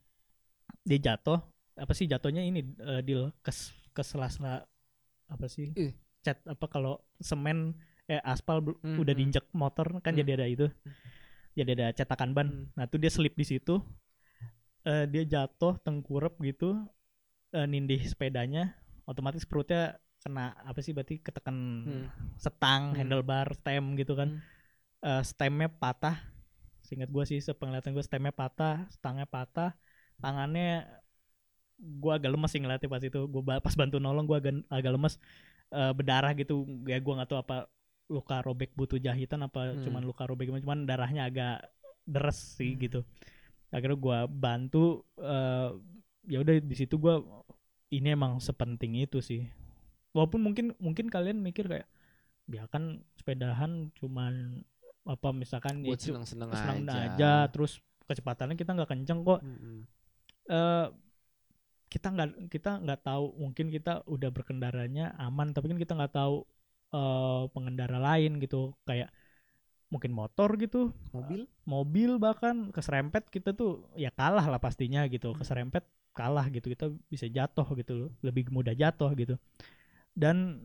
Dia 0.85 0.99
jatuh. 1.01 1.41
Apa 1.75 1.93
sih 1.97 2.05
jatuhnya 2.05 2.45
ini 2.45 2.61
eh, 2.63 3.01
deal? 3.01 3.33
Kes 3.41 3.73
kesela-sela 3.97 4.69
apa 5.27 5.47
sih? 5.49 5.73
Ih. 5.75 5.93
Cat 6.25 6.39
apa 6.45 6.67
kalau 6.69 7.01
semen 7.21 7.75
eh 8.11 8.21
aspal 8.27 8.61
Hmm, 8.83 9.01
udah 9.01 9.15
hmm. 9.15 9.19
diinjek 9.19 9.47
motor 9.55 9.87
kan 10.05 10.13
Hmm. 10.13 10.21
jadi 10.21 10.31
ada 10.41 10.47
itu 10.51 10.67
jadi 11.59 11.71
ada 11.77 11.87
cetakan 11.95 12.31
ban 12.37 12.49
Hmm. 12.49 12.67
nah 12.77 12.85
tuh 12.91 12.99
dia 13.03 13.11
slip 13.13 13.35
di 13.39 13.47
situ 13.47 13.81
Eh, 14.81 15.05
dia 15.13 15.23
jatuh 15.29 15.77
tengkurap 15.85 16.41
gitu 16.41 16.73
eh, 17.53 17.67
nindih 17.69 18.01
sepedanya 18.09 18.73
otomatis 19.05 19.45
perutnya 19.45 20.01
kena 20.25 20.57
apa 20.65 20.81
sih 20.81 20.93
berarti 20.97 21.21
ketekan 21.21 21.57
Hmm. 21.85 22.05
setang 22.41 22.93
Hmm. 22.93 22.97
handlebar 22.97 23.53
stem 23.61 23.97
gitu 24.01 24.17
kan 24.17 24.41
Hmm. 24.41 24.43
Eh, 25.01 25.23
stemnya 25.25 25.69
patah 25.69 26.17
seingat 26.85 27.09
gue 27.13 27.25
sih 27.29 27.41
sepenglihatan 27.45 27.93
gue 27.93 28.05
stemnya 28.05 28.33
patah 28.33 28.89
stangnya 28.93 29.25
patah 29.29 29.77
tangannya 30.21 30.85
gue 31.81 32.13
agak 32.13 32.31
lemes 32.33 32.51
sih 32.53 32.61
ngeliatnya 32.61 32.89
pas 32.93 33.01
itu 33.01 33.21
gue 33.25 33.43
pas 33.65 33.75
bantu 33.81 33.97
nolong 33.97 34.25
gue 34.29 34.37
agak 34.37 34.55
agak 34.69 34.93
lemes 34.97 35.15
Eh, 35.71 35.93
berdarah 35.95 36.35
gitu 36.35 36.55
ya 36.83 36.99
gue 36.99 37.15
nggak 37.15 37.31
tahu 37.31 37.39
apa 37.39 37.71
luka 38.07 38.43
robek 38.43 38.75
butuh 38.75 38.99
jahitan 38.99 39.39
apa 39.41 39.71
Hmm. 39.71 39.87
cuman 39.87 40.03
luka 40.03 40.27
robek 40.27 40.51
gimana 40.51 40.59
cuman 40.61 40.81
darahnya 40.83 41.23
agak 41.25 41.63
deres 42.03 42.59
sih 42.59 42.75
Hmm. 42.75 42.81
gitu 42.81 43.01
akhirnya 43.71 43.95
gue 43.95 44.19
bantu 44.29 44.85
eh 45.17 45.71
ya 46.27 46.43
udah 46.43 46.59
di 46.59 46.75
situ 46.75 46.99
gue 46.99 47.23
ini 47.89 48.11
emang 48.11 48.39
sepenting 48.39 48.99
itu 48.99 49.23
sih 49.23 49.47
walaupun 50.11 50.43
mungkin 50.43 50.75
mungkin 50.77 51.07
kalian 51.07 51.39
mikir 51.39 51.65
kayak 51.65 51.87
ya 52.47 52.67
kan 52.67 52.99
sepedahan 53.15 53.95
cuman 53.95 54.67
apa 55.07 55.31
misalkan 55.31 55.87
ya 55.87 55.95
Buat 55.95 56.03
seneng-seneng 56.03 56.51
senang 56.51 56.79
aja. 56.85 56.99
aja. 57.07 57.33
terus 57.47 57.79
kecepatannya 58.05 58.59
kita 58.59 58.75
nggak 58.75 58.91
kenceng 58.91 59.23
kok 59.23 59.39
Mm-mm. 59.41 59.87
eh 60.51 60.87
kita 61.91 62.07
nggak 62.15 62.29
kita 62.55 62.71
nggak 62.87 63.01
tahu 63.03 63.35
mungkin 63.43 63.67
kita 63.75 64.07
udah 64.07 64.31
berkendaranya 64.31 65.13
aman 65.19 65.51
tapi 65.51 65.75
kan 65.75 65.79
kita 65.83 65.93
nggak 65.99 66.15
tahu 66.15 66.47
eh 66.95 67.45
pengendara 67.55 67.99
lain 67.99 68.39
gitu. 68.43 68.75
Kayak 68.87 69.11
mungkin 69.91 70.15
motor 70.15 70.55
gitu 70.55 70.95
Mobil? 71.11 71.51
mobil 71.67 72.11
bahkan 72.23 72.71
keserempet 72.71 73.27
kita 73.27 73.51
tuh 73.59 73.91
ya 73.99 74.15
kalah 74.15 74.47
lah 74.47 74.61
pastinya 74.63 75.03
gitu. 75.11 75.35
Keserempet 75.35 75.83
kalah 76.15 76.47
gitu 76.51 76.71
kita 76.71 76.91
bisa 77.11 77.27
jatuh 77.31 77.67
gitu 77.79 77.93
loh 78.07 78.11
lebih 78.23 78.51
mudah 78.55 78.75
jatuh 78.75 79.11
gitu. 79.19 79.35
Dan 80.15 80.59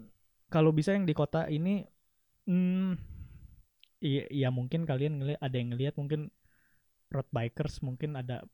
kalau 0.49 0.69
bisa 0.73 0.93
yang 0.93 1.09
di 1.09 1.13
kota 1.17 1.49
ini 1.49 1.85
hmm, 2.45 2.93
iya, 4.01 4.23
iya 4.29 4.49
mungkin 4.53 4.85
kalian 4.85 5.21
ngeliat 5.21 5.41
ada 5.41 5.55
yang 5.57 5.69
ngelihat 5.73 5.93
mungkin 5.97 6.29
road 7.09 7.27
bikers 7.33 7.81
mungkin 7.81 8.17
ada 8.17 8.45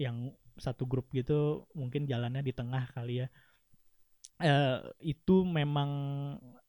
yang 0.00 0.32
satu 0.58 0.84
grup 0.84 1.10
gitu 1.14 1.64
mungkin 1.72 2.04
jalannya 2.04 2.42
di 2.42 2.52
tengah 2.52 2.90
kali 2.94 3.24
ya. 3.24 3.26
Eh 4.38 4.78
itu 5.02 5.42
memang 5.42 5.90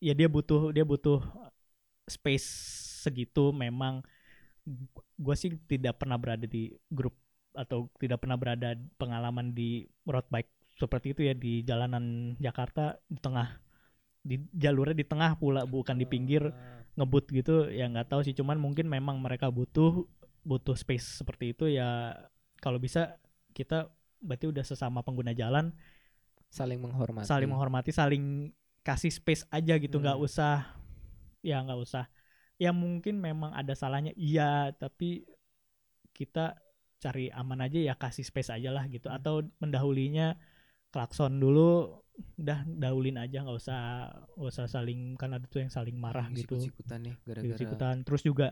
ya 0.02 0.14
dia 0.18 0.30
butuh 0.32 0.74
dia 0.74 0.86
butuh 0.86 1.22
space 2.10 2.48
segitu. 3.06 3.54
Memang 3.54 4.02
gue 5.20 5.36
sih 5.36 5.54
tidak 5.66 6.02
pernah 6.02 6.18
berada 6.22 6.46
di 6.46 6.74
grup 6.90 7.14
atau 7.58 7.90
tidak 7.98 8.22
pernah 8.22 8.38
berada 8.38 8.78
pengalaman 9.02 9.52
di 9.52 9.90
road 10.06 10.26
bike 10.30 10.50
seperti 10.80 11.12
itu 11.12 11.22
ya 11.28 11.34
di 11.36 11.66
jalanan 11.66 12.38
Jakarta 12.40 12.96
di 13.10 13.20
tengah 13.20 13.60
di 14.24 14.40
jalurnya 14.56 14.96
di 14.96 15.08
tengah 15.08 15.36
pula 15.36 15.66
bukan 15.68 15.98
di 16.00 16.06
pinggir 16.08 16.54
ngebut 16.96 17.26
gitu. 17.34 17.68
Ya 17.72 17.90
nggak 17.90 18.14
tahu 18.14 18.22
sih 18.24 18.36
cuman 18.38 18.58
mungkin 18.62 18.88
memang 18.88 19.20
mereka 19.20 19.50
butuh 19.52 20.06
butuh 20.46 20.76
space 20.78 21.20
seperti 21.20 21.52
itu. 21.58 21.66
Ya 21.68 22.16
kalau 22.64 22.80
bisa 22.80 23.20
kita 23.60 23.92
berarti 24.24 24.48
udah 24.48 24.64
sesama 24.64 25.04
pengguna 25.04 25.36
jalan. 25.36 25.76
Saling 26.48 26.80
menghormati. 26.80 27.28
saling 27.28 27.50
menghormati 27.52 27.92
saling 27.92 28.56
kasih 28.82 29.12
space 29.12 29.44
aja 29.52 29.76
gitu. 29.76 30.00
Nggak 30.00 30.18
Hmm. 30.18 30.26
usah 30.26 30.56
ya 31.44 31.60
nggak 31.60 31.78
usah. 31.78 32.08
Ya 32.56 32.72
mungkin 32.72 33.20
memang 33.20 33.52
ada 33.52 33.76
salahnya 33.76 34.16
iya 34.16 34.72
tapi 34.72 35.28
kita 36.12 36.56
cari 37.00 37.32
aman 37.32 37.64
aja 37.64 37.80
ya 37.80 37.94
kasih 37.96 38.24
space 38.24 38.50
aja 38.50 38.72
lah 38.72 38.88
gitu. 38.88 39.08
Hmm. 39.08 39.20
atau 39.20 39.36
mendahulinya 39.60 40.36
klakson 40.90 41.38
dulu 41.38 42.02
udah 42.36 42.68
dahulin 42.68 43.16
aja 43.16 43.46
nggak 43.46 43.56
usah 43.56 43.80
nggak 44.36 44.52
usah 44.52 44.66
saling 44.68 45.16
kan 45.16 45.32
ada 45.32 45.46
tuh 45.48 45.64
yang 45.64 45.72
saling 45.72 45.96
marah 45.96 46.28
gitu. 46.34 46.60
Ikut-ikutan 46.60 47.00
nih 47.08 47.16
gara-gara. 47.24 47.96
Terus 48.04 48.22
juga 48.26 48.48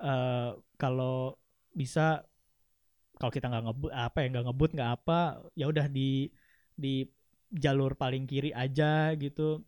eh 0.00 0.50
kalau 0.78 1.36
bisa 1.74 2.22
kalau 3.18 3.32
kita 3.32 3.46
nggak 3.50 3.64
ngebut 3.70 3.90
apa 3.94 4.16
ya 4.22 4.26
nggak 4.32 4.44
ngebut 4.50 4.70
nggak 4.76 4.90
apa 5.00 5.18
ya 5.54 5.64
udah 5.70 5.86
di 5.90 6.28
di 6.74 7.06
jalur 7.54 7.94
paling 7.94 8.26
kiri 8.30 8.50
aja 8.54 9.14
gitu. 9.18 9.62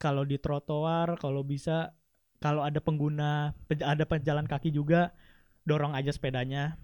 Kalau 0.00 0.24
di 0.24 0.36
trotoar 0.40 1.16
kalau 1.20 1.42
bisa 1.44 1.92
kalau 2.40 2.64
ada 2.64 2.80
pengguna 2.80 3.52
pe- 3.68 3.84
ada 3.84 4.04
pejalan 4.08 4.48
kaki 4.48 4.72
juga 4.72 5.12
dorong 5.68 5.92
aja 5.96 6.12
sepedanya. 6.12 6.76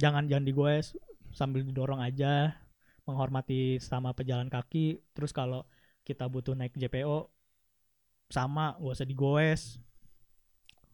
Jangan 0.00 0.28
jangan 0.30 0.46
digoes 0.48 0.96
sambil 1.34 1.62
didorong 1.66 2.00
aja 2.00 2.56
menghormati 3.08 3.80
sama 3.80 4.12
pejalan 4.16 4.48
kaki. 4.52 5.00
Terus 5.16 5.32
kalau 5.36 5.64
kita 6.04 6.24
butuh 6.28 6.54
naik 6.56 6.76
JPO 6.76 7.28
sama 8.32 8.76
gak 8.80 8.94
usah 8.96 9.08
digoes 9.08 9.80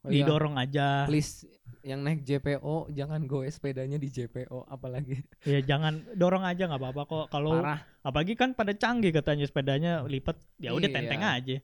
didorong 0.04 0.54
aja. 0.56 1.08
Please 1.08 1.48
yang 1.84 2.00
naik 2.00 2.24
JPO 2.24 2.88
jangan 2.92 3.28
goes 3.28 3.56
sepedanya 3.56 3.96
di 3.96 4.08
JPO 4.08 4.68
apalagi. 4.68 5.20
Ya 5.48 5.60
jangan 5.60 6.00
dorong 6.12 6.44
aja 6.44 6.64
nggak 6.64 6.80
apa-apa 6.80 7.02
kok. 7.04 7.26
Kalau 7.28 7.60
apalagi 8.00 8.36
kan 8.36 8.52
pada 8.52 8.72
canggih 8.72 9.12
katanya 9.12 9.44
sepedanya 9.44 9.92
lipat 10.04 10.36
ya 10.56 10.72
udah 10.72 10.88
Iya. 10.88 10.96
tenteng 10.96 11.22
aja. 11.22 11.56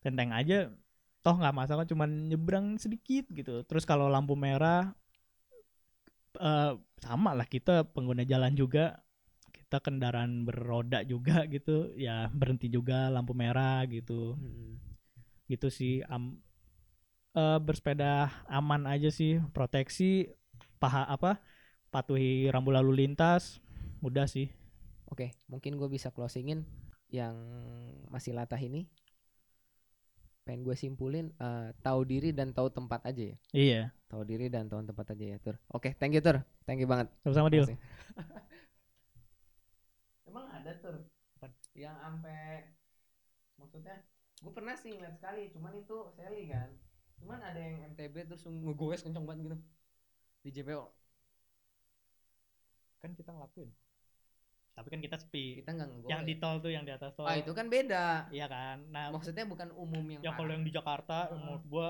Tenteng 0.00 0.30
aja 0.32 0.58
toh 1.20 1.34
nggak 1.34 1.56
masalah 1.56 1.84
cuman 1.84 2.28
nyebrang 2.28 2.76
sedikit 2.76 3.28
gitu. 3.28 3.64
Terus 3.64 3.84
kalau 3.84 4.08
lampu 4.08 4.32
merah 4.32 4.92
eh 6.38 6.72
sama 7.00 7.32
lah 7.34 7.44
kita 7.44 7.84
pengguna 7.92 8.24
jalan 8.24 8.52
juga. 8.52 9.00
Kita 9.52 9.84
kendaraan 9.84 10.48
beroda 10.48 11.04
juga 11.04 11.44
gitu 11.44 11.92
ya 11.92 12.32
berhenti 12.32 12.72
juga 12.72 13.12
lampu 13.12 13.36
merah 13.36 13.84
gitu. 13.84 14.36
Mm-mm. 14.36 14.80
gitu 15.48 15.72
sih 15.72 16.04
am 16.04 16.36
eh, 17.38 17.58
bersepeda 17.62 18.28
aman 18.50 18.84
aja 18.84 19.08
sih 19.08 19.38
proteksi 19.54 20.26
paha 20.76 21.06
apa 21.06 21.38
patuhi 21.88 22.50
rambu 22.50 22.68
lalu 22.68 23.06
lintas 23.06 23.62
udah 24.02 24.26
sih 24.26 24.50
Oke, 25.08 25.32
mungkin 25.48 25.74
gue 25.74 25.88
bisa 25.88 26.12
closingin 26.12 26.68
yang 27.08 27.32
masih 28.12 28.36
latah 28.36 28.60
ini. 28.60 28.84
pengen 30.44 30.64
gue 30.64 30.74
simpulin 30.74 31.28
eh, 31.36 31.68
tahu 31.78 32.04
diri 32.04 32.32
dan 32.32 32.52
tahu 32.52 32.68
tempat 32.68 33.04
aja 33.04 33.22
ya 33.22 33.36
Iya. 33.52 33.80
tahu 34.04 34.24
diri 34.24 34.48
dan 34.48 34.64
tahu 34.64 34.80
tempat 34.82 35.12
aja 35.12 35.24
ya 35.24 35.36
tur 35.38 35.56
oke 35.68 35.92
thank 35.96 36.12
you 36.12 36.20
tur 36.20 36.40
thank 36.64 36.76
you 36.76 36.84
banget 36.84 37.08
Sama-sama 37.20 37.48
Dil. 37.48 37.64
Makasih. 37.64 37.76
emang 40.28 40.44
ada 40.48 40.72
tur 40.80 40.96
yang 41.72 41.96
sampai 41.96 42.68
maksudnya 43.56 44.04
gue 44.38 44.52
pernah 44.52 44.72
sih 44.72 44.92
ngeliat 44.92 45.16
sekali 45.16 45.48
cuman 45.52 45.72
itu 45.76 45.96
Sally 46.16 46.48
kan 46.48 46.68
cuman 47.18 47.38
ada 47.42 47.60
yang 47.60 47.76
MTB 47.92 48.14
terus 48.30 48.42
ngegoes 48.46 49.02
kenceng 49.04 49.24
banget 49.26 49.40
gitu 49.50 49.56
di 50.46 50.50
JPO 50.54 50.84
Kan 52.98 53.14
kita 53.14 53.30
ngelakuin. 53.30 53.70
Tapi 54.74 54.88
kan 54.94 55.00
kita 55.02 55.16
sepi. 55.18 55.58
kita 55.62 55.70
nggak 55.74 55.88
ngegoes 55.90 56.10
Yang 56.10 56.22
di 56.26 56.34
tol 56.38 56.56
tuh 56.62 56.70
yang 56.70 56.84
di 56.86 56.90
atas 56.94 57.14
tol. 57.14 57.26
ah 57.26 57.34
itu 57.38 57.50
kan 57.54 57.66
beda 57.70 58.30
Iya 58.30 58.46
kan. 58.46 58.76
Nah, 58.90 59.10
maksudnya 59.10 59.46
bukan 59.46 59.70
umum 59.74 60.02
yang 60.06 60.22
ya 60.22 60.30
kalau 60.34 60.50
yang 60.50 60.62
di 60.66 60.70
Jakarta 60.74 61.30
Heeh. 61.30 61.38
menurut 61.38 61.64
gua 61.66 61.88